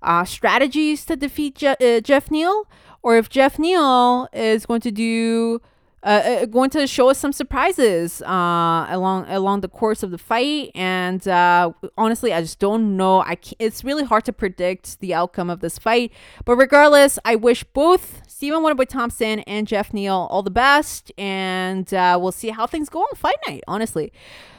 uh, 0.02 0.24
strategies 0.24 1.04
to 1.06 1.16
defeat 1.16 1.56
Je- 1.56 1.76
uh, 1.80 2.00
Geoff 2.00 2.30
Neal, 2.30 2.66
or 3.02 3.16
if 3.16 3.28
Geoff 3.28 3.58
Neal 3.58 4.28
is 4.32 4.66
going 4.66 4.80
to 4.82 4.90
do 4.90 5.60
uh, 6.04 6.06
uh, 6.42 6.44
going 6.44 6.68
to 6.68 6.86
show 6.86 7.08
us 7.08 7.18
some 7.18 7.32
surprises 7.32 8.20
uh, 8.22 8.86
along 8.90 9.24
along 9.28 9.62
the 9.62 9.68
course 9.68 10.02
of 10.02 10.10
the 10.10 10.18
fight. 10.18 10.70
And 10.74 11.26
uh, 11.26 11.72
honestly, 11.96 12.30
I 12.32 12.42
just 12.42 12.58
don't 12.58 12.98
know. 12.98 13.22
I 13.22 13.38
it's 13.58 13.82
really 13.82 14.04
hard 14.04 14.26
to 14.26 14.32
predict 14.32 15.00
the 15.00 15.14
outcome 15.14 15.48
of 15.48 15.60
this 15.60 15.78
fight. 15.78 16.12
But 16.44 16.56
regardless, 16.56 17.18
I 17.24 17.36
wish 17.36 17.64
both 17.64 18.20
Stephen 18.28 18.60
Wonderboy 18.60 18.86
Thompson 18.86 19.40
and 19.40 19.66
Geoff 19.66 19.94
Neal 19.94 20.28
all 20.30 20.42
the 20.42 20.50
best, 20.50 21.10
and 21.16 21.92
uh, 21.94 22.18
we'll 22.20 22.32
see 22.32 22.50
how 22.50 22.66
things 22.66 22.90
go 22.90 23.00
on 23.00 23.14
fight 23.16 23.38
night. 23.48 23.64
Honestly, 23.66 24.12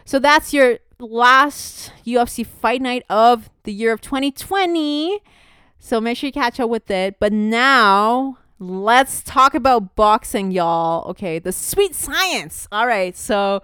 so 0.04 0.18
that's 0.18 0.52
your 0.52 0.80
last 0.98 1.92
UFC 2.08 2.44
fight 2.44 2.82
night 2.82 3.04
of 3.08 3.52
the 3.64 3.72
year 3.72 3.94
of 3.94 4.02
2020. 4.02 5.22
So 5.78 6.02
make 6.02 6.18
sure 6.18 6.28
you 6.28 6.34
catch 6.34 6.60
up 6.60 6.72
with 6.72 6.90
it. 6.90 7.20
But 7.20 7.32
now 7.32 8.40
let's 8.60 9.22
talk 9.24 9.54
about 9.54 9.96
boxing, 9.96 10.52
y'all. 10.52 11.08
Okay, 11.10 11.40
the 11.40 11.52
sweet 11.52 11.96
science. 11.96 12.68
All 12.72 12.88
right, 12.88 13.16
so, 13.16 13.62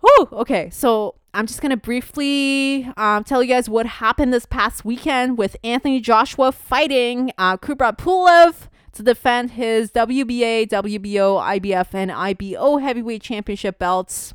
whew, 0.00 0.28
okay, 0.32 0.70
so 0.70 1.14
I'm 1.32 1.46
just 1.46 1.62
gonna 1.62 1.76
briefly 1.76 2.90
um, 2.96 3.24
tell 3.24 3.42
you 3.42 3.48
guys 3.48 3.68
what 3.68 3.86
happened 3.86 4.32
this 4.32 4.46
past 4.46 4.84
weekend 4.84 5.38
with 5.38 5.56
Anthony 5.62 6.00
Joshua 6.00 6.52
fighting 6.52 7.32
uh, 7.38 7.56
Kubrat 7.56 7.98
Pulev 7.98 8.68
to 8.92 9.02
defend 9.02 9.52
his 9.52 9.92
WBA, 9.92 10.68
WBO, 10.68 11.40
IBF, 11.60 11.94
and 11.94 12.10
IBO 12.10 12.78
heavyweight 12.78 13.22
championship 13.22 13.78
belts. 13.78 14.34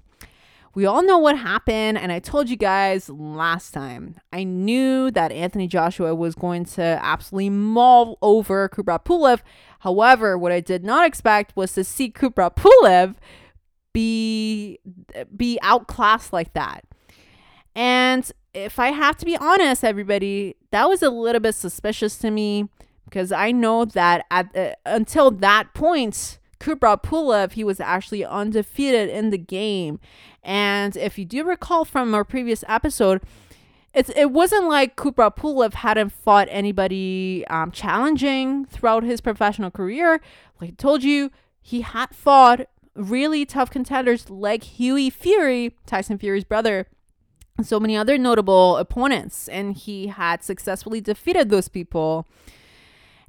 We 0.75 0.85
all 0.85 1.01
know 1.03 1.17
what 1.17 1.37
happened, 1.37 1.97
and 1.97 2.11
I 2.11 2.19
told 2.19 2.49
you 2.49 2.57
guys 2.57 3.09
last 3.09 3.73
time. 3.73 4.15
I 4.33 4.43
knew 4.43 5.09
that 5.11 5.31
Anthony 5.31 5.67
Joshua 5.67 6.13
was 6.13 6.35
going 6.35 6.65
to 6.65 6.99
absolutely 7.01 7.49
maul 7.49 8.17
over 8.21 8.67
Kubrat 8.67 9.05
Pulev. 9.05 9.39
However, 9.79 10.37
what 10.37 10.51
I 10.51 10.59
did 10.59 10.83
not 10.83 11.07
expect 11.07 11.55
was 11.55 11.71
to 11.73 11.85
see 11.85 12.11
Kubrat 12.11 12.57
Pulev 12.57 13.15
be 13.93 14.79
be 15.33 15.57
outclassed 15.61 16.33
like 16.33 16.53
that. 16.53 16.83
And 17.73 18.29
if 18.53 18.77
I 18.77 18.87
have 18.91 19.15
to 19.17 19.25
be 19.25 19.37
honest, 19.37 19.85
everybody, 19.85 20.57
that 20.71 20.89
was 20.89 21.01
a 21.01 21.09
little 21.09 21.39
bit 21.39 21.55
suspicious 21.55 22.17
to 22.17 22.31
me 22.31 22.67
because 23.05 23.31
I 23.31 23.53
know 23.53 23.85
that 23.85 24.25
at 24.29 24.53
uh, 24.57 24.73
until 24.85 25.31
that 25.31 25.73
point, 25.73 26.37
Kubrat 26.65 27.03
Pulev, 27.03 27.51
he 27.51 27.63
was 27.63 27.79
actually 27.79 28.25
undefeated 28.25 29.07
in 29.07 29.29
the 29.29 29.37
game. 29.37 29.99
And 30.43 30.97
if 30.97 31.19
you 31.19 31.23
do 31.23 31.43
recall 31.43 31.85
from 31.85 32.15
our 32.15 32.23
previous 32.23 32.63
episode, 32.67 33.21
it's 33.93 34.09
it 34.15 34.31
wasn't 34.31 34.67
like 34.67 34.95
Kubrat 34.95 35.37
Pulev 35.37 35.75
hadn't 35.75 36.09
fought 36.09 36.47
anybody 36.49 37.45
um, 37.51 37.71
challenging 37.71 38.65
throughout 38.65 39.03
his 39.03 39.21
professional 39.21 39.69
career. 39.69 40.21
Like 40.59 40.71
I 40.71 40.73
told 40.73 41.03
you, 41.03 41.29
he 41.61 41.81
had 41.81 42.15
fought 42.15 42.61
really 42.95 43.45
tough 43.45 43.69
contenders 43.69 44.29
like 44.31 44.63
Hughie 44.63 45.11
Fury, 45.11 45.75
Tyson 45.85 46.17
Fury's 46.17 46.43
brother, 46.43 46.87
and 47.57 47.67
so 47.67 47.79
many 47.79 47.95
other 47.95 48.17
notable 48.17 48.77
opponents, 48.77 49.47
and 49.49 49.75
he 49.75 50.07
had 50.07 50.43
successfully 50.43 50.99
defeated 50.99 51.49
those 51.49 51.67
people. 51.67 52.27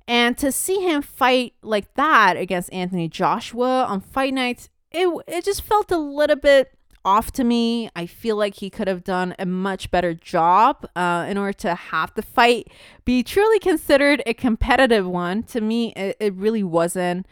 And 0.09 0.38
to 0.38 0.53
see 0.53 0.81
him 0.81 1.03
fight 1.03 1.55
like 1.62 1.95
that 1.95 2.37
against 2.37 2.73
Anthony 2.73 3.09
Joshua 3.09 3.85
on 3.85 4.01
fight 4.01 4.35
nights, 4.35 4.69
it 4.92 5.09
it 5.27 5.45
just 5.45 5.62
felt 5.62 5.90
a 5.90 5.99
little 5.99 6.37
bit 6.37 6.73
off 7.05 7.33
to 7.33 7.45
me. 7.45 7.88
I 7.97 8.07
feel 8.07 8.37
like 8.37 8.57
he 8.57 8.69
could 8.71 8.88
have 8.88 9.05
done 9.05 9.35
a 9.38 9.47
much 9.47 9.90
better 9.90 10.14
job 10.14 10.87
uh, 10.97 11.27
in 11.29 11.38
order 11.38 11.53
to 11.55 11.75
have 11.75 12.12
the 12.14 12.23
fight 12.23 12.69
be 13.05 13.23
truly 13.23 13.59
considered 13.59 14.23
a 14.27 14.35
competitive 14.35 15.07
one. 15.07 15.42
To 15.45 15.61
me, 15.61 15.92
it, 15.95 16.16
it 16.21 16.35
really 16.35 16.64
wasn't. 16.64 17.27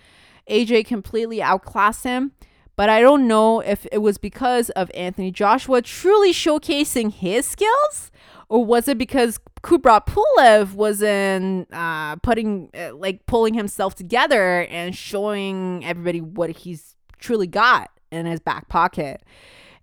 AJ 0.49 0.87
completely 0.87 1.41
outclassed 1.43 2.05
him, 2.05 2.33
but 2.77 2.89
I 2.89 3.01
don't 3.01 3.27
know 3.27 3.61
if 3.61 3.87
it 3.91 3.99
was 3.99 4.19
because 4.19 4.71
of 4.71 4.91
Anthony 4.95 5.31
Joshua 5.31 5.81
truly 5.81 6.33
showcasing 6.33 7.13
his 7.13 7.47
skills 7.47 8.11
or 8.49 8.65
was 8.65 8.89
it 8.89 8.99
because 8.99 9.39
Kubrat 9.63 10.07
Pulev 10.07 10.75
wasn't 10.75 11.69
uh, 11.73 12.17
putting 12.17 12.71
uh, 12.75 12.95
like 12.95 13.27
pulling 13.27 13.55
himself 13.55 13.95
together 13.95 14.65
and 14.67 14.95
showing 14.95 15.85
everybody 15.85 16.21
what 16.21 16.51
he's 16.51 16.97
truly 17.19 17.47
got 17.47 17.91
in 18.11 18.27
his 18.27 18.41
back 18.41 18.69
pocket? 18.69 19.23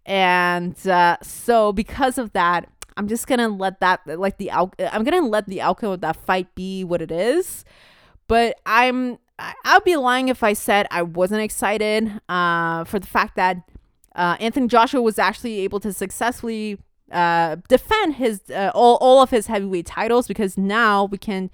And 0.05 0.75
uh, 0.87 1.17
so 1.21 1.73
because 1.73 2.17
of 2.17 2.33
that, 2.33 2.69
I'm 2.97 3.07
just 3.07 3.27
gonna 3.27 3.49
let 3.49 3.79
that 3.79 4.01
like 4.05 4.37
the 4.37 4.51
out- 4.51 4.75
I'm 4.79 5.03
gonna 5.03 5.27
let 5.27 5.47
the 5.47 5.61
outcome 5.61 5.91
of 5.91 6.01
that 6.01 6.15
fight 6.15 6.53
be 6.55 6.83
what 6.83 7.01
it 7.01 7.11
is. 7.11 7.65
But 8.27 8.59
I'm 8.65 9.17
I'll 9.65 9.81
be 9.81 9.95
lying 9.95 10.29
if 10.29 10.43
I 10.43 10.53
said 10.53 10.87
I 10.91 11.01
wasn't 11.01 11.41
excited 11.41 12.21
uh, 12.29 12.83
for 12.83 12.99
the 12.99 13.07
fact 13.07 13.35
that 13.35 13.57
uh, 14.15 14.37
Anthony 14.39 14.67
Joshua 14.67 15.01
was 15.01 15.17
actually 15.17 15.59
able 15.59 15.79
to 15.79 15.93
successfully 15.93 16.77
uh, 17.11 17.57
defend 17.67 18.15
his 18.15 18.41
uh, 18.49 18.71
all, 18.73 18.97
all 18.97 19.21
of 19.21 19.29
his 19.29 19.47
heavyweight 19.47 19.85
titles 19.85 20.27
because 20.27 20.57
now 20.57 21.05
we 21.05 21.17
can 21.17 21.49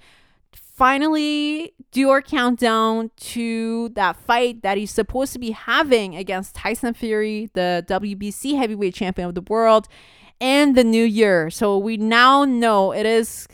finally 0.52 1.74
do 1.90 2.10
our 2.10 2.22
countdown 2.22 3.10
to 3.16 3.88
that 3.90 4.16
fight 4.16 4.62
that 4.62 4.78
he's 4.78 4.92
supposed 4.92 5.32
to 5.32 5.38
be 5.38 5.50
having 5.50 6.14
against 6.14 6.54
Tyson 6.54 6.94
Fury, 6.94 7.50
the 7.54 7.84
WBC 7.88 8.56
heavyweight 8.56 8.94
champion 8.94 9.28
of 9.28 9.34
the 9.34 9.42
world. 9.42 9.88
in 10.40 10.74
the 10.74 10.84
new 10.84 11.04
year. 11.04 11.50
So 11.50 11.76
we 11.78 11.96
now 11.96 12.44
know 12.44 12.92
it 12.92 13.04
is 13.06 13.48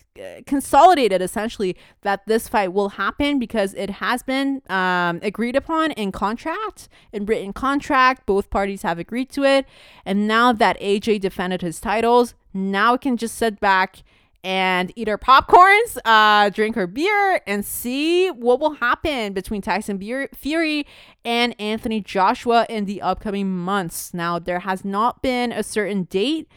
consolidated 0.47 1.21
essentially 1.21 1.77
that 2.03 2.27
this 2.27 2.49
fight 2.49 2.73
will 2.73 2.91
happen 2.91 3.39
because 3.39 3.75
it 3.75 3.91
has 3.91 4.23
been 4.23 4.63
um, 4.69 5.19
agreed 5.23 5.57
upon 5.57 5.91
in 5.93 6.13
contract 6.13 6.89
in 7.13 7.27
written 7.27 7.53
contract. 7.53 8.25
Both 8.27 8.51
parties 8.51 8.83
have 8.83 8.99
agreed 8.99 9.31
to 9.31 9.45
it. 9.45 9.67
And 10.05 10.29
now 10.29 10.53
that 10.53 10.79
aj 10.81 11.21
defended 11.21 11.63
his 11.63 11.81
titles 11.81 12.35
now 12.55 12.93
we 12.93 12.99
can 12.99 13.17
just 13.17 13.35
sit 13.37 13.59
back 13.59 14.05
and 14.45 14.93
eat 14.95 15.09
our 15.09 15.19
popcorns 15.19 15.97
uh, 16.05 16.49
drink 16.51 16.77
our 16.77 16.87
beer 16.87 17.41
and 17.47 17.65
see 17.65 18.31
what 18.31 18.61
will 18.61 18.75
happen 18.75 19.33
between 19.33 19.61
tyson 19.61 19.99
fury 20.35 20.87
and 21.25 21.59
anthony 21.61 22.01
joshua 22.01 22.67
in 22.69 22.85
the 22.85 23.03
upcoming 23.03 23.51
months. 23.51 24.15
Now 24.15 24.39
there 24.39 24.61
has 24.61 24.85
not 24.85 25.23
been 25.23 25.51
a 25.51 25.65
certain 25.65 26.05
date 26.05 26.49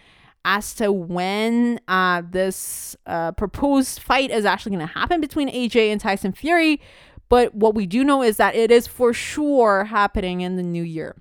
as 0.47 0.73
to 0.73 0.93
when 0.93 1.77
uh, 1.89 2.23
this 2.31 2.95
uh, 3.05 3.33
proposed 3.33 3.99
fight 3.99 4.31
is 4.31 4.45
actually 4.45 4.69
going 4.71 4.88
to 4.88 4.93
happen 4.93 5.19
between 5.19 5.49
AJ 5.49 5.91
and 5.91 5.99
Tyson 5.99 6.31
Fury. 6.31 6.79
But 7.27 7.53
what 7.53 7.75
we 7.75 7.86
do 7.86 8.05
know 8.05 8.23
is 8.23 8.38
that 8.38 8.55
it 8.55 8.71
is 8.71 8.88
for 8.88 9.13
sure 9.13 9.83
happening 9.83 10.39
in 10.39 10.55
the 10.55 10.63
new 10.63 10.83
year. 10.83 11.17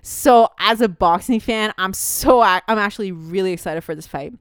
So 0.00 0.48
as 0.58 0.80
a 0.80 0.88
boxing 0.88 1.40
fan, 1.40 1.74
I'm 1.76 1.92
so 1.92 2.40
I'm 2.40 2.62
actually 2.68 3.12
really 3.12 3.52
excited 3.52 3.82
for 3.82 3.94
this 3.94 4.06
fight. 4.06 4.32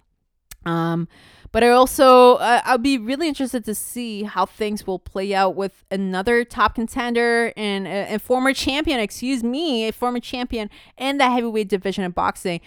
Um, 0.65 1.09
but 1.51 1.61
I 1.61 1.69
also 1.71 2.35
uh, 2.35 2.61
I'll 2.63 2.77
be 2.77 2.97
really 2.97 3.27
interested 3.27 3.65
to 3.65 3.75
see 3.75 4.23
how 4.23 4.45
things 4.45 4.87
will 4.87 4.99
play 4.99 5.35
out 5.35 5.55
with 5.55 5.83
another 5.91 6.45
top 6.45 6.75
contender 6.75 7.51
and 7.57 7.87
a 7.87 8.15
uh, 8.15 8.19
former 8.19 8.53
champion, 8.53 9.01
excuse 9.01 9.43
me, 9.43 9.89
a 9.89 9.91
former 9.91 10.21
champion 10.21 10.69
in 10.97 11.17
the 11.17 11.29
heavyweight 11.29 11.67
division 11.67 12.05
of 12.05 12.15
boxing. 12.15 12.61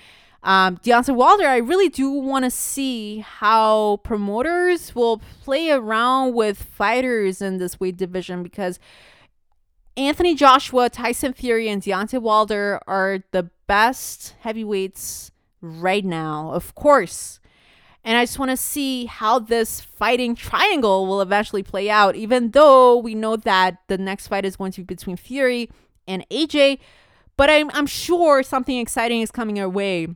Um, 0.44 0.78
Deontay 0.78 1.14
Wilder, 1.14 1.46
I 1.46 1.58
really 1.58 1.88
do 1.88 2.10
want 2.10 2.44
to 2.44 2.50
see 2.50 3.18
how 3.20 3.98
promoters 4.02 4.94
will 4.94 5.18
play 5.44 5.70
around 5.70 6.34
with 6.34 6.60
fighters 6.60 7.40
in 7.40 7.58
this 7.58 7.78
weight 7.78 7.96
division 7.96 8.42
because 8.42 8.80
Anthony 9.96 10.34
Joshua, 10.34 10.90
Tyson 10.90 11.32
Fury, 11.32 11.68
and 11.68 11.80
Deontay 11.80 12.20
Wilder 12.20 12.80
are 12.88 13.20
the 13.30 13.50
best 13.68 14.34
heavyweights 14.40 15.30
right 15.60 16.04
now, 16.04 16.50
of 16.52 16.74
course. 16.74 17.38
And 18.04 18.16
I 18.16 18.24
just 18.24 18.38
want 18.38 18.50
to 18.50 18.56
see 18.56 19.04
how 19.04 19.38
this 19.38 19.80
fighting 19.80 20.34
triangle 20.34 21.06
will 21.06 21.20
eventually 21.20 21.62
play 21.62 21.88
out, 21.88 22.16
even 22.16 22.50
though 22.50 22.96
we 22.96 23.14
know 23.14 23.36
that 23.36 23.78
the 23.86 23.96
next 23.96 24.26
fight 24.26 24.44
is 24.44 24.56
going 24.56 24.72
to 24.72 24.80
be 24.80 24.94
between 24.94 25.16
Fury 25.16 25.70
and 26.08 26.28
AJ. 26.30 26.80
But 27.36 27.48
I'm, 27.48 27.70
I'm 27.72 27.86
sure 27.86 28.42
something 28.42 28.76
exciting 28.76 29.20
is 29.20 29.30
coming 29.30 29.60
our 29.60 29.68
way 29.68 30.08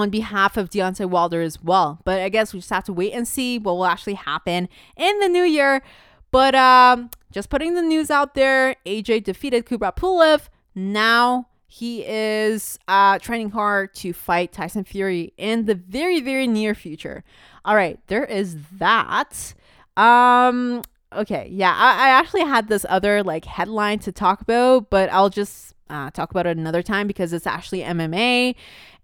on 0.00 0.10
behalf 0.10 0.56
of 0.56 0.70
Deontay 0.70 1.06
Wilder 1.06 1.42
as 1.42 1.62
well. 1.62 2.00
But 2.04 2.20
I 2.20 2.28
guess 2.28 2.52
we 2.52 2.60
just 2.60 2.70
have 2.70 2.84
to 2.84 2.92
wait 2.92 3.12
and 3.12 3.26
see 3.26 3.58
what 3.58 3.76
will 3.76 3.86
actually 3.86 4.14
happen 4.14 4.68
in 4.96 5.18
the 5.20 5.28
new 5.28 5.44
year. 5.44 5.82
But 6.30 6.54
um, 6.54 7.10
just 7.32 7.50
putting 7.50 7.74
the 7.74 7.82
news 7.82 8.10
out 8.10 8.34
there, 8.34 8.76
AJ 8.84 9.24
defeated 9.24 9.66
Kubrat 9.66 9.96
Pulev. 9.96 10.48
Now 10.74 11.48
he 11.66 12.04
is 12.06 12.78
uh, 12.88 13.18
training 13.18 13.50
hard 13.50 13.94
to 13.96 14.12
fight 14.12 14.52
Tyson 14.52 14.84
Fury 14.84 15.32
in 15.36 15.66
the 15.66 15.74
very, 15.74 16.20
very 16.20 16.46
near 16.46 16.74
future. 16.74 17.24
All 17.64 17.74
right, 17.74 17.98
there 18.06 18.24
is 18.24 18.56
that. 18.78 19.54
Um, 19.96 20.82
okay, 21.12 21.48
yeah, 21.50 21.74
I, 21.76 22.06
I 22.06 22.08
actually 22.10 22.42
had 22.42 22.68
this 22.68 22.86
other 22.88 23.22
like 23.22 23.44
headline 23.44 23.98
to 24.00 24.12
talk 24.12 24.40
about, 24.40 24.90
but 24.90 25.10
I'll 25.12 25.30
just 25.30 25.74
uh, 25.88 26.10
talk 26.10 26.30
about 26.30 26.46
it 26.46 26.56
another 26.56 26.82
time 26.82 27.06
because 27.06 27.32
it's 27.32 27.46
actually 27.46 27.80
MMA 27.82 28.54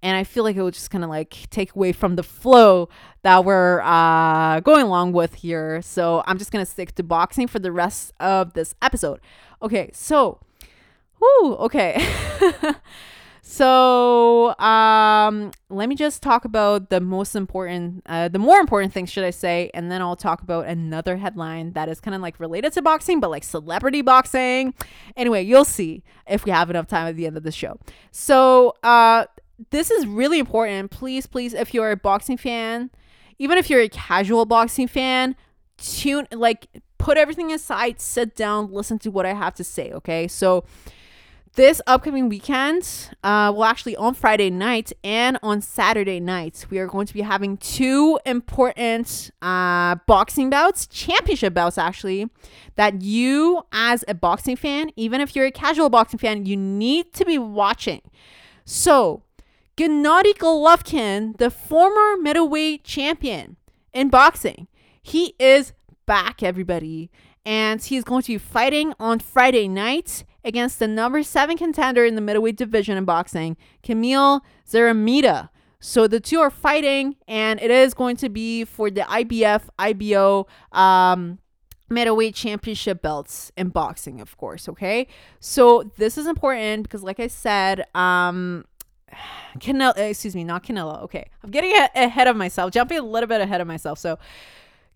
and 0.02 0.16
I 0.16 0.24
feel 0.24 0.42
like 0.42 0.56
it 0.56 0.62
would 0.62 0.74
just 0.74 0.90
kind 0.90 1.04
of 1.04 1.10
like 1.10 1.48
take 1.50 1.74
away 1.76 1.92
from 1.92 2.16
the 2.16 2.22
flow 2.22 2.88
that 3.22 3.44
we're 3.44 3.80
uh, 3.82 4.60
going 4.60 4.84
along 4.84 5.12
with 5.12 5.34
here. 5.34 5.80
So 5.82 6.22
I'm 6.26 6.38
just 6.38 6.50
gonna 6.50 6.66
stick 6.66 6.94
to 6.96 7.02
boxing 7.02 7.46
for 7.46 7.60
the 7.60 7.70
rest 7.70 8.12
of 8.18 8.54
this 8.54 8.74
episode. 8.82 9.20
Okay, 9.62 9.90
so, 9.92 10.40
whoo, 11.20 11.54
okay. 11.54 12.04
so 13.44 14.56
um, 14.58 15.50
let 15.68 15.88
me 15.88 15.96
just 15.96 16.22
talk 16.22 16.44
about 16.44 16.90
the 16.90 17.00
most 17.00 17.34
important, 17.34 18.02
uh, 18.06 18.28
the 18.28 18.38
more 18.38 18.60
important 18.60 18.92
things, 18.92 19.10
should 19.10 19.24
I 19.24 19.30
say, 19.30 19.70
and 19.74 19.90
then 19.90 20.00
I'll 20.00 20.16
talk 20.16 20.42
about 20.42 20.66
another 20.66 21.16
headline 21.16 21.72
that 21.72 21.88
is 21.88 22.00
kind 22.00 22.14
of 22.14 22.22
like 22.22 22.38
related 22.38 22.72
to 22.74 22.82
boxing, 22.82 23.18
but 23.18 23.30
like 23.30 23.42
celebrity 23.42 24.00
boxing. 24.00 24.74
Anyway, 25.16 25.42
you'll 25.42 25.64
see 25.64 26.04
if 26.28 26.44
we 26.44 26.52
have 26.52 26.70
enough 26.70 26.86
time 26.86 27.08
at 27.08 27.16
the 27.16 27.26
end 27.26 27.36
of 27.36 27.42
the 27.42 27.50
show. 27.50 27.78
So, 28.12 28.74
uh, 28.84 29.26
this 29.70 29.90
is 29.90 30.06
really 30.06 30.38
important. 30.38 30.90
Please, 30.90 31.26
please, 31.26 31.52
if 31.52 31.74
you're 31.74 31.90
a 31.90 31.96
boxing 31.96 32.36
fan, 32.36 32.90
even 33.38 33.58
if 33.58 33.68
you're 33.68 33.80
a 33.80 33.88
casual 33.88 34.46
boxing 34.46 34.86
fan, 34.88 35.36
tune 35.78 36.28
like 36.32 36.68
put 36.98 37.18
everything 37.18 37.52
aside, 37.52 38.00
sit 38.00 38.36
down, 38.36 38.72
listen 38.72 38.98
to 39.00 39.10
what 39.10 39.26
I 39.26 39.34
have 39.34 39.54
to 39.54 39.64
say. 39.64 39.90
Okay, 39.92 40.28
so 40.28 40.64
this 41.54 41.82
upcoming 41.86 42.30
weekend, 42.30 43.10
uh, 43.22 43.52
well, 43.54 43.64
actually 43.64 43.94
on 43.96 44.14
Friday 44.14 44.48
night 44.48 44.90
and 45.04 45.38
on 45.42 45.60
Saturday 45.60 46.18
night, 46.18 46.64
we 46.70 46.78
are 46.78 46.86
going 46.86 47.06
to 47.06 47.12
be 47.12 47.20
having 47.20 47.58
two 47.58 48.18
important 48.24 49.30
uh, 49.42 49.96
boxing 50.06 50.48
bouts, 50.48 50.86
championship 50.86 51.52
bouts, 51.52 51.76
actually, 51.76 52.30
that 52.76 53.02
you, 53.02 53.62
as 53.70 54.02
a 54.08 54.14
boxing 54.14 54.56
fan, 54.56 54.90
even 54.96 55.20
if 55.20 55.36
you're 55.36 55.44
a 55.44 55.50
casual 55.52 55.90
boxing 55.90 56.18
fan, 56.18 56.46
you 56.46 56.56
need 56.56 57.12
to 57.12 57.24
be 57.26 57.36
watching. 57.36 58.00
So, 58.64 59.22
Gennady 59.76 60.34
Golovkin, 60.34 61.36
the 61.36 61.50
former 61.50 62.16
middleweight 62.16 62.82
champion 62.84 63.56
in 63.92 64.08
boxing, 64.08 64.68
he 65.02 65.34
is 65.38 65.74
back, 66.06 66.42
everybody. 66.42 67.10
And 67.44 67.82
he's 67.82 68.04
going 68.04 68.22
to 68.22 68.28
be 68.28 68.38
fighting 68.38 68.94
on 69.00 69.18
Friday 69.18 69.66
night 69.66 70.24
against 70.44 70.78
the 70.78 70.88
number 70.88 71.22
seven 71.22 71.56
contender 71.56 72.04
in 72.04 72.14
the 72.14 72.20
middleweight 72.20 72.56
division 72.56 72.96
in 72.96 73.04
boxing, 73.04 73.56
Kamil 73.82 74.40
Szeremeta. 74.68 75.50
So 75.80 76.06
the 76.06 76.20
two 76.20 76.40
are 76.40 76.50
fighting, 76.50 77.16
and 77.26 77.60
it 77.60 77.70
is 77.70 77.92
going 77.92 78.16
to 78.18 78.28
be 78.28 78.64
for 78.64 78.88
the 78.88 79.00
IBF, 79.00 79.62
IBO, 79.78 80.46
um, 80.70 81.38
middleweight 81.88 82.34
championship 82.34 83.02
belts 83.02 83.50
in 83.56 83.68
boxing, 83.68 84.20
of 84.20 84.36
course. 84.36 84.68
Okay, 84.68 85.08
so 85.40 85.90
this 85.96 86.16
is 86.16 86.26
important 86.26 86.84
because, 86.84 87.02
like 87.02 87.18
I 87.18 87.26
said, 87.26 87.84
um, 87.94 88.64
Canelo, 89.58 89.96
excuse 89.96 90.34
me, 90.34 90.44
not 90.44 90.64
Canelo. 90.64 91.02
Okay, 91.02 91.28
I'm 91.42 91.50
getting 91.50 91.72
ahead 91.94 92.28
of 92.28 92.36
myself, 92.36 92.72
jumping 92.72 92.98
a 92.98 93.02
little 93.02 93.26
bit 93.26 93.40
ahead 93.40 93.60
of 93.60 93.66
myself. 93.66 93.98
So, 93.98 94.18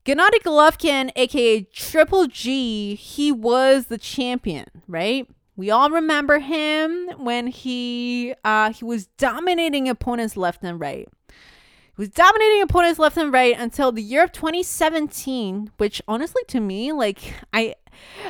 Gennady 0.04 0.40
Golovkin, 0.44 1.10
aka 1.16 1.62
Triple 1.62 2.26
G, 2.28 2.94
he 2.94 3.32
was 3.32 3.86
the 3.86 3.98
champion, 3.98 4.66
right? 4.86 5.28
We 5.56 5.70
all 5.70 5.90
remember 5.90 6.38
him 6.38 7.08
when 7.16 7.46
he 7.46 8.34
uh, 8.44 8.72
he 8.72 8.84
was 8.84 9.06
dominating 9.18 9.88
opponents 9.88 10.36
left 10.36 10.62
and 10.62 10.78
right. 10.78 11.08
He 11.28 12.02
was 12.02 12.10
dominating 12.10 12.60
opponents 12.60 12.98
left 12.98 13.16
and 13.16 13.32
right 13.32 13.58
until 13.58 13.90
the 13.90 14.02
year 14.02 14.24
of 14.24 14.32
2017, 14.32 15.70
which 15.78 16.02
honestly 16.06 16.42
to 16.48 16.60
me, 16.60 16.92
like 16.92 17.32
I 17.54 17.74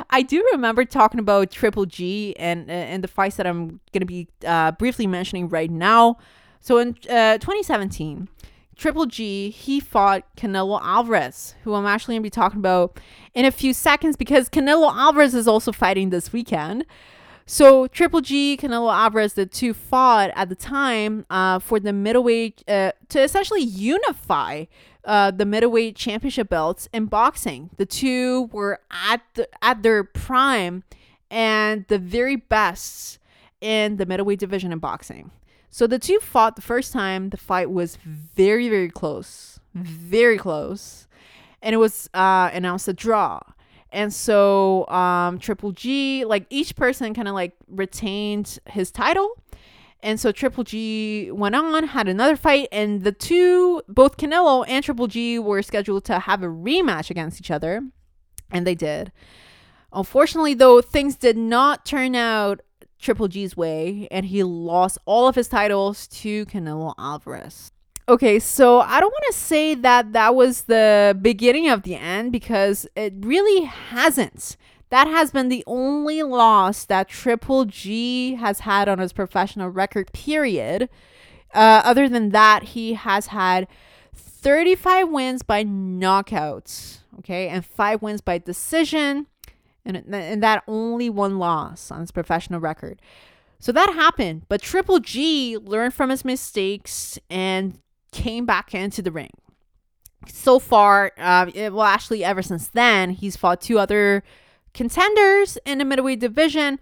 I 0.09 0.23
do 0.23 0.49
remember 0.53 0.85
talking 0.85 1.19
about 1.19 1.51
Triple 1.51 1.85
G 1.85 2.37
and 2.39 2.71
uh, 2.71 2.73
and 2.73 3.03
the 3.03 3.09
fights 3.09 3.37
that 3.37 3.47
I'm 3.47 3.81
to 3.93 4.05
be 4.05 4.29
uh, 4.47 4.71
briefly 4.73 5.09
mentioning 5.09 5.49
right 5.49 5.71
now. 5.71 6.19
So 6.61 6.79
in 6.79 6.91
uh, 7.11 7.39
2017, 7.39 8.29
Triple 8.77 9.07
G 9.07 9.51
he 9.51 9.81
fought 9.81 10.23
Canelo 10.37 10.81
Alvarez, 10.81 11.57
who 11.65 11.75
I'm 11.75 11.87
actually 11.87 12.15
to 12.15 12.23
be 12.23 12.31
talking 12.31 12.61
about 12.61 13.01
in 13.35 13.45
a 13.45 13.51
few 13.51 13.75
seconds 13.75 14.17
because 14.17 14.49
Canelo 14.49 14.95
Alvarez 14.95 15.35
is 15.35 15.49
also 15.49 15.73
fighting 15.73 16.11
this 16.11 16.33
weekend. 16.33 16.87
So 17.49 17.87
Triple 17.87 18.23
G, 18.23 18.59
Canelo 18.61 18.93
Alvarez, 18.93 19.35
the 19.35 19.47
two 19.47 19.73
fought 19.73 20.33
at 20.35 20.49
the 20.49 20.57
time 20.57 21.25
uh, 21.31 21.61
for 21.61 21.79
the 21.79 21.93
middleweight 21.93 22.65
uh, 22.67 22.91
to 23.09 23.23
essentially 23.23 23.63
unify 23.63 24.65
uh, 25.05 25.31
the 25.31 25.47
middleweight 25.47 25.95
championship 25.95 26.49
belts 26.49 26.89
in 26.93 27.07
boxing. 27.07 27.71
The 27.77 27.87
two 27.87 28.51
were 28.53 28.81
at 28.91 29.23
the, 29.35 29.49
at 29.63 29.85
their 29.85 30.03
prime 30.03 30.83
and 31.31 31.87
the 31.87 32.01
very 32.01 32.35
best 32.35 33.21
in 33.61 33.97
the 33.97 34.07
middleweight 34.07 34.41
division 34.41 34.73
in 34.73 34.81
boxing. 34.81 35.31
So 35.71 35.87
the 35.87 36.01
two 36.01 36.19
fought 36.19 36.57
the 36.57 36.63
first 36.63 36.93
time. 36.93 37.31
The 37.31 37.37
fight 37.37 37.71
was 37.71 37.97
very 37.97 38.69
very 38.69 38.91
close, 38.91 39.61
very 39.73 40.37
close, 40.39 41.07
and 41.63 41.75
it 41.75 41.79
was 41.79 42.11
uh, 42.13 42.51
announced 42.53 42.89
a 42.89 42.93
draw. 42.93 43.41
And 43.93 44.13
so 44.13 44.87
um, 44.89 45.39
Triple 45.39 45.73
G, 45.73 46.25
like 46.25 46.47
each 46.51 46.77
person, 46.77 47.15
kind 47.15 47.29
of 47.29 47.35
like 47.35 47.55
retained 47.69 48.59
his 48.67 48.91
title 48.91 49.31
and 50.07 50.21
so 50.21 50.31
Triple 50.31 50.65
G 50.65 51.31
went 51.33 51.57
on, 51.57 51.85
had 51.89 52.07
another 52.07 52.37
fight, 52.37 52.69
and 52.71 53.03
the 53.03 53.13
two, 53.13 53.83
both 53.89 54.17
Canelo 54.17 54.65
and 54.69 54.85
Triple 54.85 55.07
G, 55.07 55.39
were 55.39 55.63
scheduled 55.63 56.05
to 56.05 56.21
have 56.21 56.43
a 56.43 56.47
rematch 56.47 57.11
against 57.11 57.41
each 57.41 57.51
other. 57.51 57.83
And 58.51 58.67
they 58.67 58.75
did. 58.75 59.11
Unfortunately, 59.93 60.55
though, 60.55 60.81
things 60.81 61.17
did 61.17 61.37
not 61.37 61.85
turn 61.85 62.15
out 62.15 62.61
Triple 63.01 63.29
G's 63.29 63.57
way, 63.57 64.07
and 64.11 64.27
he 64.27 64.43
lost 64.43 64.99
all 65.07 65.27
of 65.27 65.35
his 65.35 65.49
titles 65.49 66.07
to 66.09 66.47
Canelo 66.47 66.95
Alvarez. 66.99 67.73
Okay, 68.09 68.39
so 68.39 68.81
I 68.81 69.01
don't 69.01 69.11
want 69.11 69.25
to 69.33 69.37
say 69.37 69.75
that 69.75 70.13
that 70.13 70.37
was 70.37 70.63
the 70.63 71.19
beginning 71.21 71.69
of 71.69 71.83
the 71.83 71.97
end 71.97 72.31
because 72.31 72.87
it 72.95 73.15
really 73.19 73.65
hasn't. 73.65 74.57
That 74.91 75.09
has 75.09 75.33
been 75.33 75.49
the 75.49 75.65
only 75.67 76.23
loss 76.23 76.85
that 76.85 77.09
Triple 77.09 77.65
G 77.65 78.37
has 78.37 78.61
had 78.61 78.89
on 78.89 79.01
his 79.01 79.13
professional 79.13 79.71
record, 79.71 80.13
period. 80.13 80.89
Uh, 81.53 81.83
other 81.85 82.09
than 82.09 82.31
that, 82.31 82.63
he 82.63 82.95
has 82.95 83.27
had 83.27 83.67
35 84.15 85.09
wins 85.09 85.43
by 85.43 85.65
knockouts, 85.65 86.99
okay, 87.19 87.49
and 87.49 87.67
five 87.67 88.03
wins 88.03 88.21
by 88.21 88.39
decision, 88.39 89.27
and, 89.85 89.97
and 90.15 90.41
that 90.45 90.63
only 90.69 91.11
one 91.11 91.41
loss 91.41 91.91
on 91.91 92.03
his 92.03 92.13
professional 92.13 92.61
record. 92.61 93.03
So 93.59 93.73
that 93.73 93.95
happened, 93.95 94.43
but 94.49 94.63
Triple 94.63 95.01
G 95.01 95.57
learned 95.57 95.95
from 95.95 96.11
his 96.11 96.25
mistakes 96.25 97.19
and 97.29 97.81
came 98.17 98.47
back 98.47 98.75
into 98.75 99.03
the 99.03 99.13
ring. 99.13 99.31
So 100.27 100.59
far, 100.59 101.13
uh, 101.19 101.51
it, 101.55 101.73
well, 101.73 101.85
actually, 101.85 102.25
ever 102.25 102.43
since 102.43 102.69
then, 102.69 103.11
he's 103.11 103.37
fought 103.37 103.61
two 103.61 103.79
other 103.79 104.25
contenders 104.73 105.59
in 105.67 105.79
the 105.79 105.85
middleweight 105.85 106.21
division. 106.21 106.79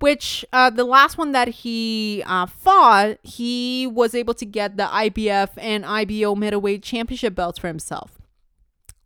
Which 0.00 0.44
uh, 0.52 0.70
the 0.70 0.82
last 0.82 1.16
one 1.16 1.30
that 1.30 1.46
he 1.46 2.24
uh, 2.26 2.46
fought, 2.46 3.18
he 3.22 3.86
was 3.86 4.16
able 4.16 4.34
to 4.34 4.44
get 4.44 4.76
the 4.76 4.86
IBF 4.86 5.50
and 5.56 5.86
IBO 5.86 6.34
middleweight 6.34 6.82
championship 6.82 7.36
belts 7.36 7.60
for 7.60 7.68
himself. 7.68 8.18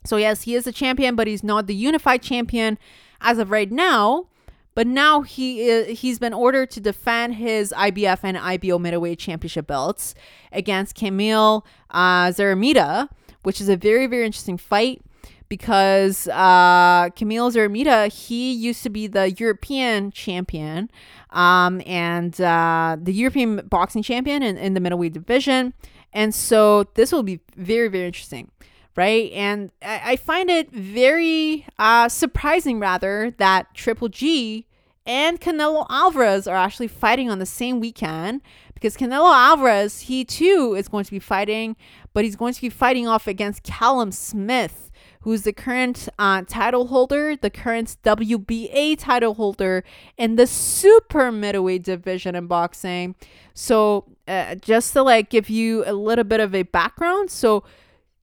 So 0.06 0.16
yes, 0.16 0.42
he 0.42 0.54
is 0.54 0.66
a 0.66 0.72
champion, 0.72 1.14
but 1.14 1.26
he's 1.26 1.44
not 1.44 1.66
the 1.66 1.74
unified 1.74 2.22
champion 2.22 2.78
as 3.20 3.36
of 3.36 3.50
right 3.50 3.70
now. 3.70 4.28
But 4.76 4.86
now 4.86 5.22
he 5.22 5.62
is, 5.62 6.00
he's 6.00 6.18
been 6.18 6.34
ordered 6.34 6.70
to 6.72 6.80
defend 6.80 7.36
his 7.36 7.72
IBF 7.74 8.18
and 8.22 8.36
IBO 8.36 8.78
middleweight 8.78 9.18
championship 9.18 9.66
belts 9.66 10.14
against 10.52 10.94
Kamil 10.94 11.64
uh, 11.90 12.26
Szeremeta, 12.26 13.08
which 13.42 13.58
is 13.62 13.70
a 13.70 13.76
very 13.78 14.06
very 14.06 14.26
interesting 14.26 14.58
fight 14.58 15.00
because 15.48 16.28
uh, 16.28 17.08
Kamil 17.16 17.50
Szeremeta 17.52 18.12
he 18.12 18.52
used 18.52 18.82
to 18.82 18.90
be 18.90 19.06
the 19.06 19.30
European 19.38 20.10
champion 20.10 20.90
um, 21.30 21.80
and 21.86 22.38
uh, 22.38 22.98
the 23.00 23.14
European 23.14 23.66
boxing 23.68 24.02
champion 24.02 24.42
in, 24.42 24.58
in 24.58 24.74
the 24.74 24.80
middleweight 24.80 25.14
division, 25.14 25.72
and 26.12 26.34
so 26.34 26.84
this 26.96 27.12
will 27.12 27.22
be 27.22 27.40
very 27.56 27.88
very 27.88 28.04
interesting 28.04 28.50
right? 28.96 29.30
And 29.32 29.70
I, 29.82 30.16
find 30.16 30.48
it 30.48 30.70
very 30.72 31.66
uh, 31.78 32.08
surprising, 32.08 32.80
rather, 32.80 33.34
that 33.36 33.74
Triple 33.74 34.08
G 34.08 34.65
and 35.06 35.40
Canelo 35.40 35.86
Alvarez 35.88 36.46
are 36.46 36.56
actually 36.56 36.88
fighting 36.88 37.30
on 37.30 37.38
the 37.38 37.46
same 37.46 37.80
weekend 37.80 38.42
because 38.74 38.96
Canelo 38.96 39.32
Alvarez, 39.32 40.00
he 40.00 40.24
too 40.24 40.74
is 40.76 40.88
going 40.88 41.04
to 41.04 41.10
be 41.10 41.18
fighting, 41.18 41.76
but 42.12 42.24
he's 42.24 42.36
going 42.36 42.54
to 42.54 42.60
be 42.60 42.68
fighting 42.68 43.06
off 43.06 43.26
against 43.26 43.62
Callum 43.62 44.10
Smith, 44.12 44.90
who's 45.20 45.42
the 45.42 45.52
current 45.52 46.08
uh, 46.18 46.42
title 46.46 46.88
holder, 46.88 47.36
the 47.36 47.50
current 47.50 47.96
WBA 48.02 48.98
title 48.98 49.34
holder 49.34 49.84
in 50.16 50.36
the 50.36 50.46
super 50.46 51.30
middleweight 51.30 51.84
division 51.84 52.34
in 52.34 52.48
boxing. 52.48 53.14
So, 53.54 54.04
uh, 54.28 54.56
just 54.56 54.92
to 54.92 55.02
like 55.02 55.30
give 55.30 55.48
you 55.48 55.84
a 55.86 55.92
little 55.92 56.24
bit 56.24 56.40
of 56.40 56.54
a 56.54 56.64
background, 56.64 57.30
so 57.30 57.64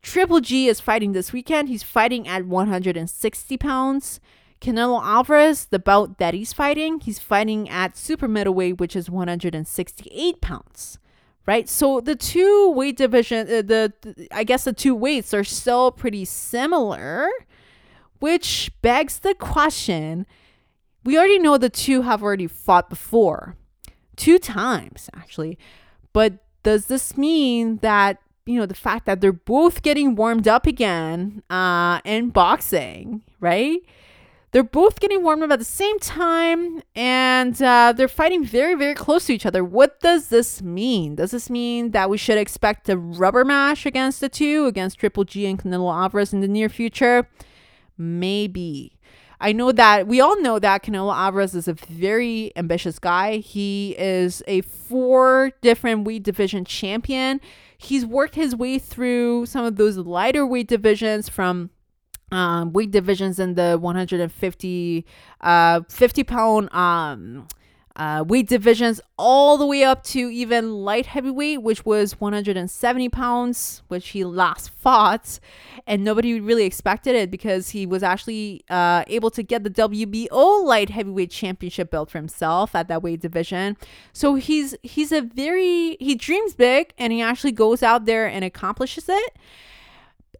Triple 0.03 0.41
G 0.41 0.67
is 0.67 0.81
fighting 0.81 1.13
this 1.13 1.31
weekend. 1.31 1.69
He's 1.69 1.81
fighting 1.81 2.27
at 2.27 2.45
160 2.45 3.57
pounds. 3.57 4.19
Canelo 4.63 5.03
Alvarez, 5.03 5.65
the 5.65 5.77
bout 5.77 6.17
that 6.19 6.33
he's 6.33 6.53
fighting, 6.53 7.01
he's 7.01 7.19
fighting 7.19 7.69
at 7.69 7.97
super 7.97 8.29
middleweight, 8.29 8.79
which 8.79 8.95
is 8.95 9.09
168 9.09 10.39
pounds. 10.41 10.99
Right, 11.45 11.67
so 11.67 11.99
the 11.99 12.15
two 12.15 12.71
weight 12.71 12.95
division, 12.95 13.47
uh, 13.47 13.61
the, 13.61 13.91
the 13.99 14.29
I 14.31 14.45
guess 14.45 14.63
the 14.63 14.71
two 14.71 14.95
weights 14.95 15.33
are 15.33 15.43
still 15.43 15.91
pretty 15.91 16.23
similar, 16.23 17.27
which 18.19 18.71
begs 18.81 19.19
the 19.19 19.35
question. 19.35 20.25
We 21.03 21.17
already 21.17 21.39
know 21.39 21.57
the 21.57 21.69
two 21.69 22.03
have 22.03 22.23
already 22.23 22.47
fought 22.47 22.89
before, 22.89 23.57
two 24.15 24.39
times 24.39 25.09
actually, 25.13 25.59
but 26.13 26.35
does 26.63 26.85
this 26.85 27.17
mean 27.17 27.79
that 27.81 28.19
you 28.45 28.57
know 28.57 28.65
the 28.65 28.73
fact 28.73 29.05
that 29.05 29.19
they're 29.19 29.33
both 29.33 29.81
getting 29.81 30.15
warmed 30.15 30.47
up 30.47 30.65
again 30.65 31.43
uh 31.49 31.99
in 32.03 32.29
boxing 32.29 33.21
right 33.39 33.79
they're 34.53 34.63
both 34.63 34.99
getting 34.99 35.23
warmed 35.23 35.43
up 35.43 35.51
at 35.51 35.59
the 35.59 35.65
same 35.65 35.99
time 35.99 36.81
and 36.95 37.61
uh, 37.61 37.91
they're 37.91 38.07
fighting 38.07 38.45
very 38.45 38.75
very 38.75 38.93
close 38.93 39.25
to 39.25 39.33
each 39.33 39.45
other. 39.45 39.63
What 39.63 39.99
does 39.99 40.27
this 40.29 40.61
mean? 40.61 41.15
Does 41.15 41.31
this 41.31 41.49
mean 41.49 41.91
that 41.91 42.09
we 42.09 42.17
should 42.17 42.37
expect 42.37 42.87
a 42.87 42.97
rubber 42.97 43.43
match 43.43 43.85
against 43.85 44.21
the 44.21 44.29
two 44.29 44.65
against 44.67 44.99
triple 44.99 45.25
g 45.25 45.45
and 45.47 45.61
canelo 45.61 45.93
alvarez 45.93 46.31
in 46.31 46.39
the 46.39 46.47
near 46.47 46.69
future? 46.69 47.27
Maybe. 47.97 48.97
I 49.41 49.51
know 49.51 49.73
that 49.73 50.07
we 50.07 50.21
all 50.21 50.41
know 50.41 50.57
that 50.57 50.83
Canelo 50.83 51.13
Alvarez 51.13 51.53
is 51.53 51.67
a 51.67 51.73
very 51.73 52.53
ambitious 52.55 52.97
guy. 52.97 53.37
He 53.37 53.93
is 53.99 54.41
a 54.47 54.61
four 54.61 55.51
different 55.61 56.05
weight 56.05 56.23
division 56.23 56.63
champion. 56.63 57.41
He's 57.77 58.05
worked 58.05 58.35
his 58.35 58.55
way 58.55 58.79
through 58.79 59.47
some 59.47 59.65
of 59.65 59.75
those 59.75 59.97
lighter 59.97 60.47
weight 60.47 60.69
divisions 60.69 61.27
from 61.27 61.71
um, 62.33 62.73
weight 62.73 62.91
divisions 62.91 63.39
in 63.39 63.53
the 63.53 63.77
150 63.79 65.05
uh, 65.41 65.81
50 65.87 66.23
pound 66.23 66.73
um, 66.73 67.47
uh, 67.95 68.23
weight 68.27 68.47
divisions 68.47 68.99
all 69.19 69.55
the 69.55 69.67
way 69.67 69.83
up 69.83 70.03
to 70.03 70.17
even 70.31 70.73
light 70.73 71.05
heavyweight, 71.05 71.61
which 71.61 71.85
was 71.85 72.19
170 72.19 73.09
pounds, 73.09 73.83
which 73.87 74.09
he 74.09 74.23
last 74.23 74.71
fought. 74.71 75.39
And 75.85 76.03
nobody 76.03 76.39
really 76.39 76.65
expected 76.65 77.15
it 77.15 77.29
because 77.29 77.69
he 77.69 77.85
was 77.85 78.01
actually 78.01 78.63
uh, 78.67 79.03
able 79.07 79.29
to 79.29 79.43
get 79.43 79.63
the 79.63 79.69
WBO 79.69 80.63
light 80.63 80.89
heavyweight 80.89 81.29
championship 81.29 81.91
belt 81.91 82.09
for 82.09 82.17
himself 82.17 82.73
at 82.73 82.87
that 82.87 83.03
weight 83.03 83.19
division. 83.19 83.77
So 84.11 84.35
he's 84.35 84.75
he's 84.81 85.11
a 85.11 85.21
very 85.21 85.97
he 85.99 86.15
dreams 86.15 86.55
big 86.55 86.93
and 86.97 87.13
he 87.13 87.21
actually 87.21 87.51
goes 87.51 87.83
out 87.83 88.05
there 88.05 88.25
and 88.25 88.43
accomplishes 88.43 89.07
it 89.07 89.37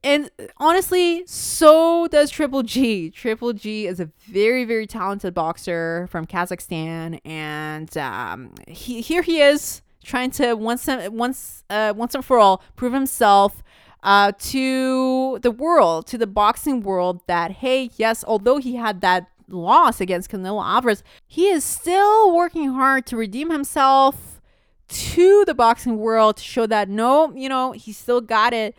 and 0.03 0.29
honestly, 0.57 1.23
so 1.25 2.07
does 2.09 2.29
Triple 2.29 2.63
G. 2.63 3.09
Triple 3.09 3.53
G 3.53 3.87
is 3.87 3.99
a 3.99 4.09
very, 4.19 4.65
very 4.65 4.85
talented 4.85 5.33
boxer 5.33 6.07
from 6.11 6.25
Kazakhstan, 6.25 7.19
and 7.23 7.95
um, 7.97 8.53
he 8.67 9.01
here 9.01 9.21
he 9.21 9.41
is 9.41 9.81
trying 10.03 10.31
to 10.31 10.55
once 10.55 10.87
once 10.87 11.63
uh, 11.69 11.93
once 11.95 12.15
and 12.15 12.25
for 12.25 12.37
all 12.37 12.61
prove 12.75 12.93
himself 12.93 13.63
uh, 14.03 14.33
to 14.37 15.39
the 15.41 15.51
world, 15.51 16.05
to 16.07 16.17
the 16.17 16.27
boxing 16.27 16.81
world, 16.81 17.21
that 17.27 17.51
hey, 17.51 17.89
yes, 17.95 18.25
although 18.27 18.57
he 18.57 18.75
had 18.75 18.99
that 19.01 19.27
loss 19.47 20.01
against 20.01 20.31
Canelo 20.31 20.63
Alvarez, 20.63 21.03
he 21.25 21.47
is 21.47 21.63
still 21.63 22.35
working 22.35 22.73
hard 22.73 23.05
to 23.05 23.15
redeem 23.15 23.51
himself 23.51 24.41
to 24.89 25.43
the 25.45 25.55
boxing 25.55 25.97
world 25.97 26.37
to 26.37 26.43
show 26.43 26.67
that 26.67 26.89
no, 26.89 27.33
you 27.33 27.47
know, 27.47 27.71
he 27.71 27.93
still 27.93 28.21
got 28.21 28.53
it 28.53 28.75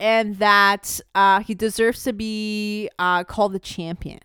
and 0.00 0.36
that 0.38 1.00
uh, 1.14 1.40
he 1.40 1.54
deserves 1.54 2.04
to 2.04 2.12
be 2.12 2.88
uh, 2.98 3.24
called 3.24 3.52
the 3.52 3.58
champion. 3.58 4.20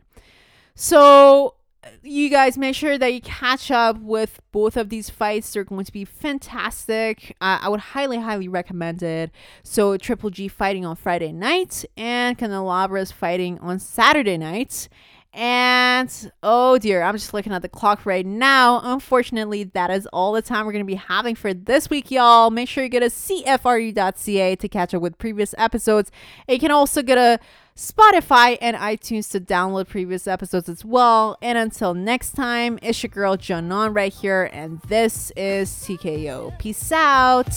So, 0.75 1.55
you 2.01 2.29
guys 2.29 2.57
make 2.57 2.75
sure 2.75 2.97
that 2.97 3.13
you 3.13 3.21
catch 3.21 3.69
up 3.69 3.99
with 3.99 4.39
both 4.51 4.77
of 4.77 4.89
these 4.89 5.09
fights. 5.09 5.51
They're 5.51 5.63
going 5.63 5.85
to 5.85 5.91
be 5.91 6.05
fantastic. 6.05 7.35
Uh, 7.41 7.59
I 7.61 7.69
would 7.69 7.79
highly, 7.79 8.19
highly 8.19 8.47
recommend 8.47 9.03
it. 9.03 9.31
So, 9.63 9.97
Triple 9.97 10.29
G 10.29 10.47
fighting 10.47 10.85
on 10.85 10.95
Friday 10.95 11.31
night 11.31 11.85
and 11.97 12.37
Canelo 12.37 12.73
Alvarez 12.73 13.11
fighting 13.11 13.59
on 13.59 13.79
Saturday 13.79 14.37
night. 14.37 14.87
And 15.33 16.31
oh 16.43 16.77
dear, 16.77 17.01
I'm 17.01 17.15
just 17.15 17.33
looking 17.33 17.53
at 17.53 17.63
the 17.63 17.69
clock 17.69 18.05
right 18.05 18.25
now. 18.25 18.81
Unfortunately, 18.83 19.63
that 19.63 19.89
is 19.89 20.05
all 20.13 20.31
the 20.31 20.43
time 20.43 20.65
we're 20.65 20.73
going 20.73 20.85
to 20.85 20.87
be 20.87 20.95
having 20.95 21.33
for 21.33 21.53
this 21.53 21.89
week, 21.89 22.11
y'all. 22.11 22.51
Make 22.51 22.69
sure 22.69 22.83
you 22.83 22.89
go 22.89 22.99
to 22.99 23.07
CFRU.ca 23.07 24.55
to 24.55 24.69
catch 24.69 24.93
up 24.93 25.01
with 25.01 25.17
previous 25.17 25.55
episodes. 25.57 26.11
And 26.47 26.53
you 26.55 26.59
can 26.59 26.71
also 26.71 27.01
go 27.01 27.15
to 27.15 27.39
Spotify 27.75 28.57
and 28.61 28.77
iTunes 28.77 29.31
to 29.31 29.39
download 29.39 29.87
previous 29.87 30.27
episodes 30.27 30.69
as 30.69 30.85
well. 30.85 31.37
And 31.41 31.57
until 31.57 31.95
next 31.95 32.33
time, 32.33 32.77
it's 32.83 33.01
your 33.01 33.09
girl 33.09 33.35
John 33.35 33.69
right 33.71 34.13
here, 34.13 34.49
and 34.53 34.79
this 34.81 35.31
is 35.35 35.69
TKO. 35.69 36.57
Peace 36.59 36.91
out. 36.91 37.49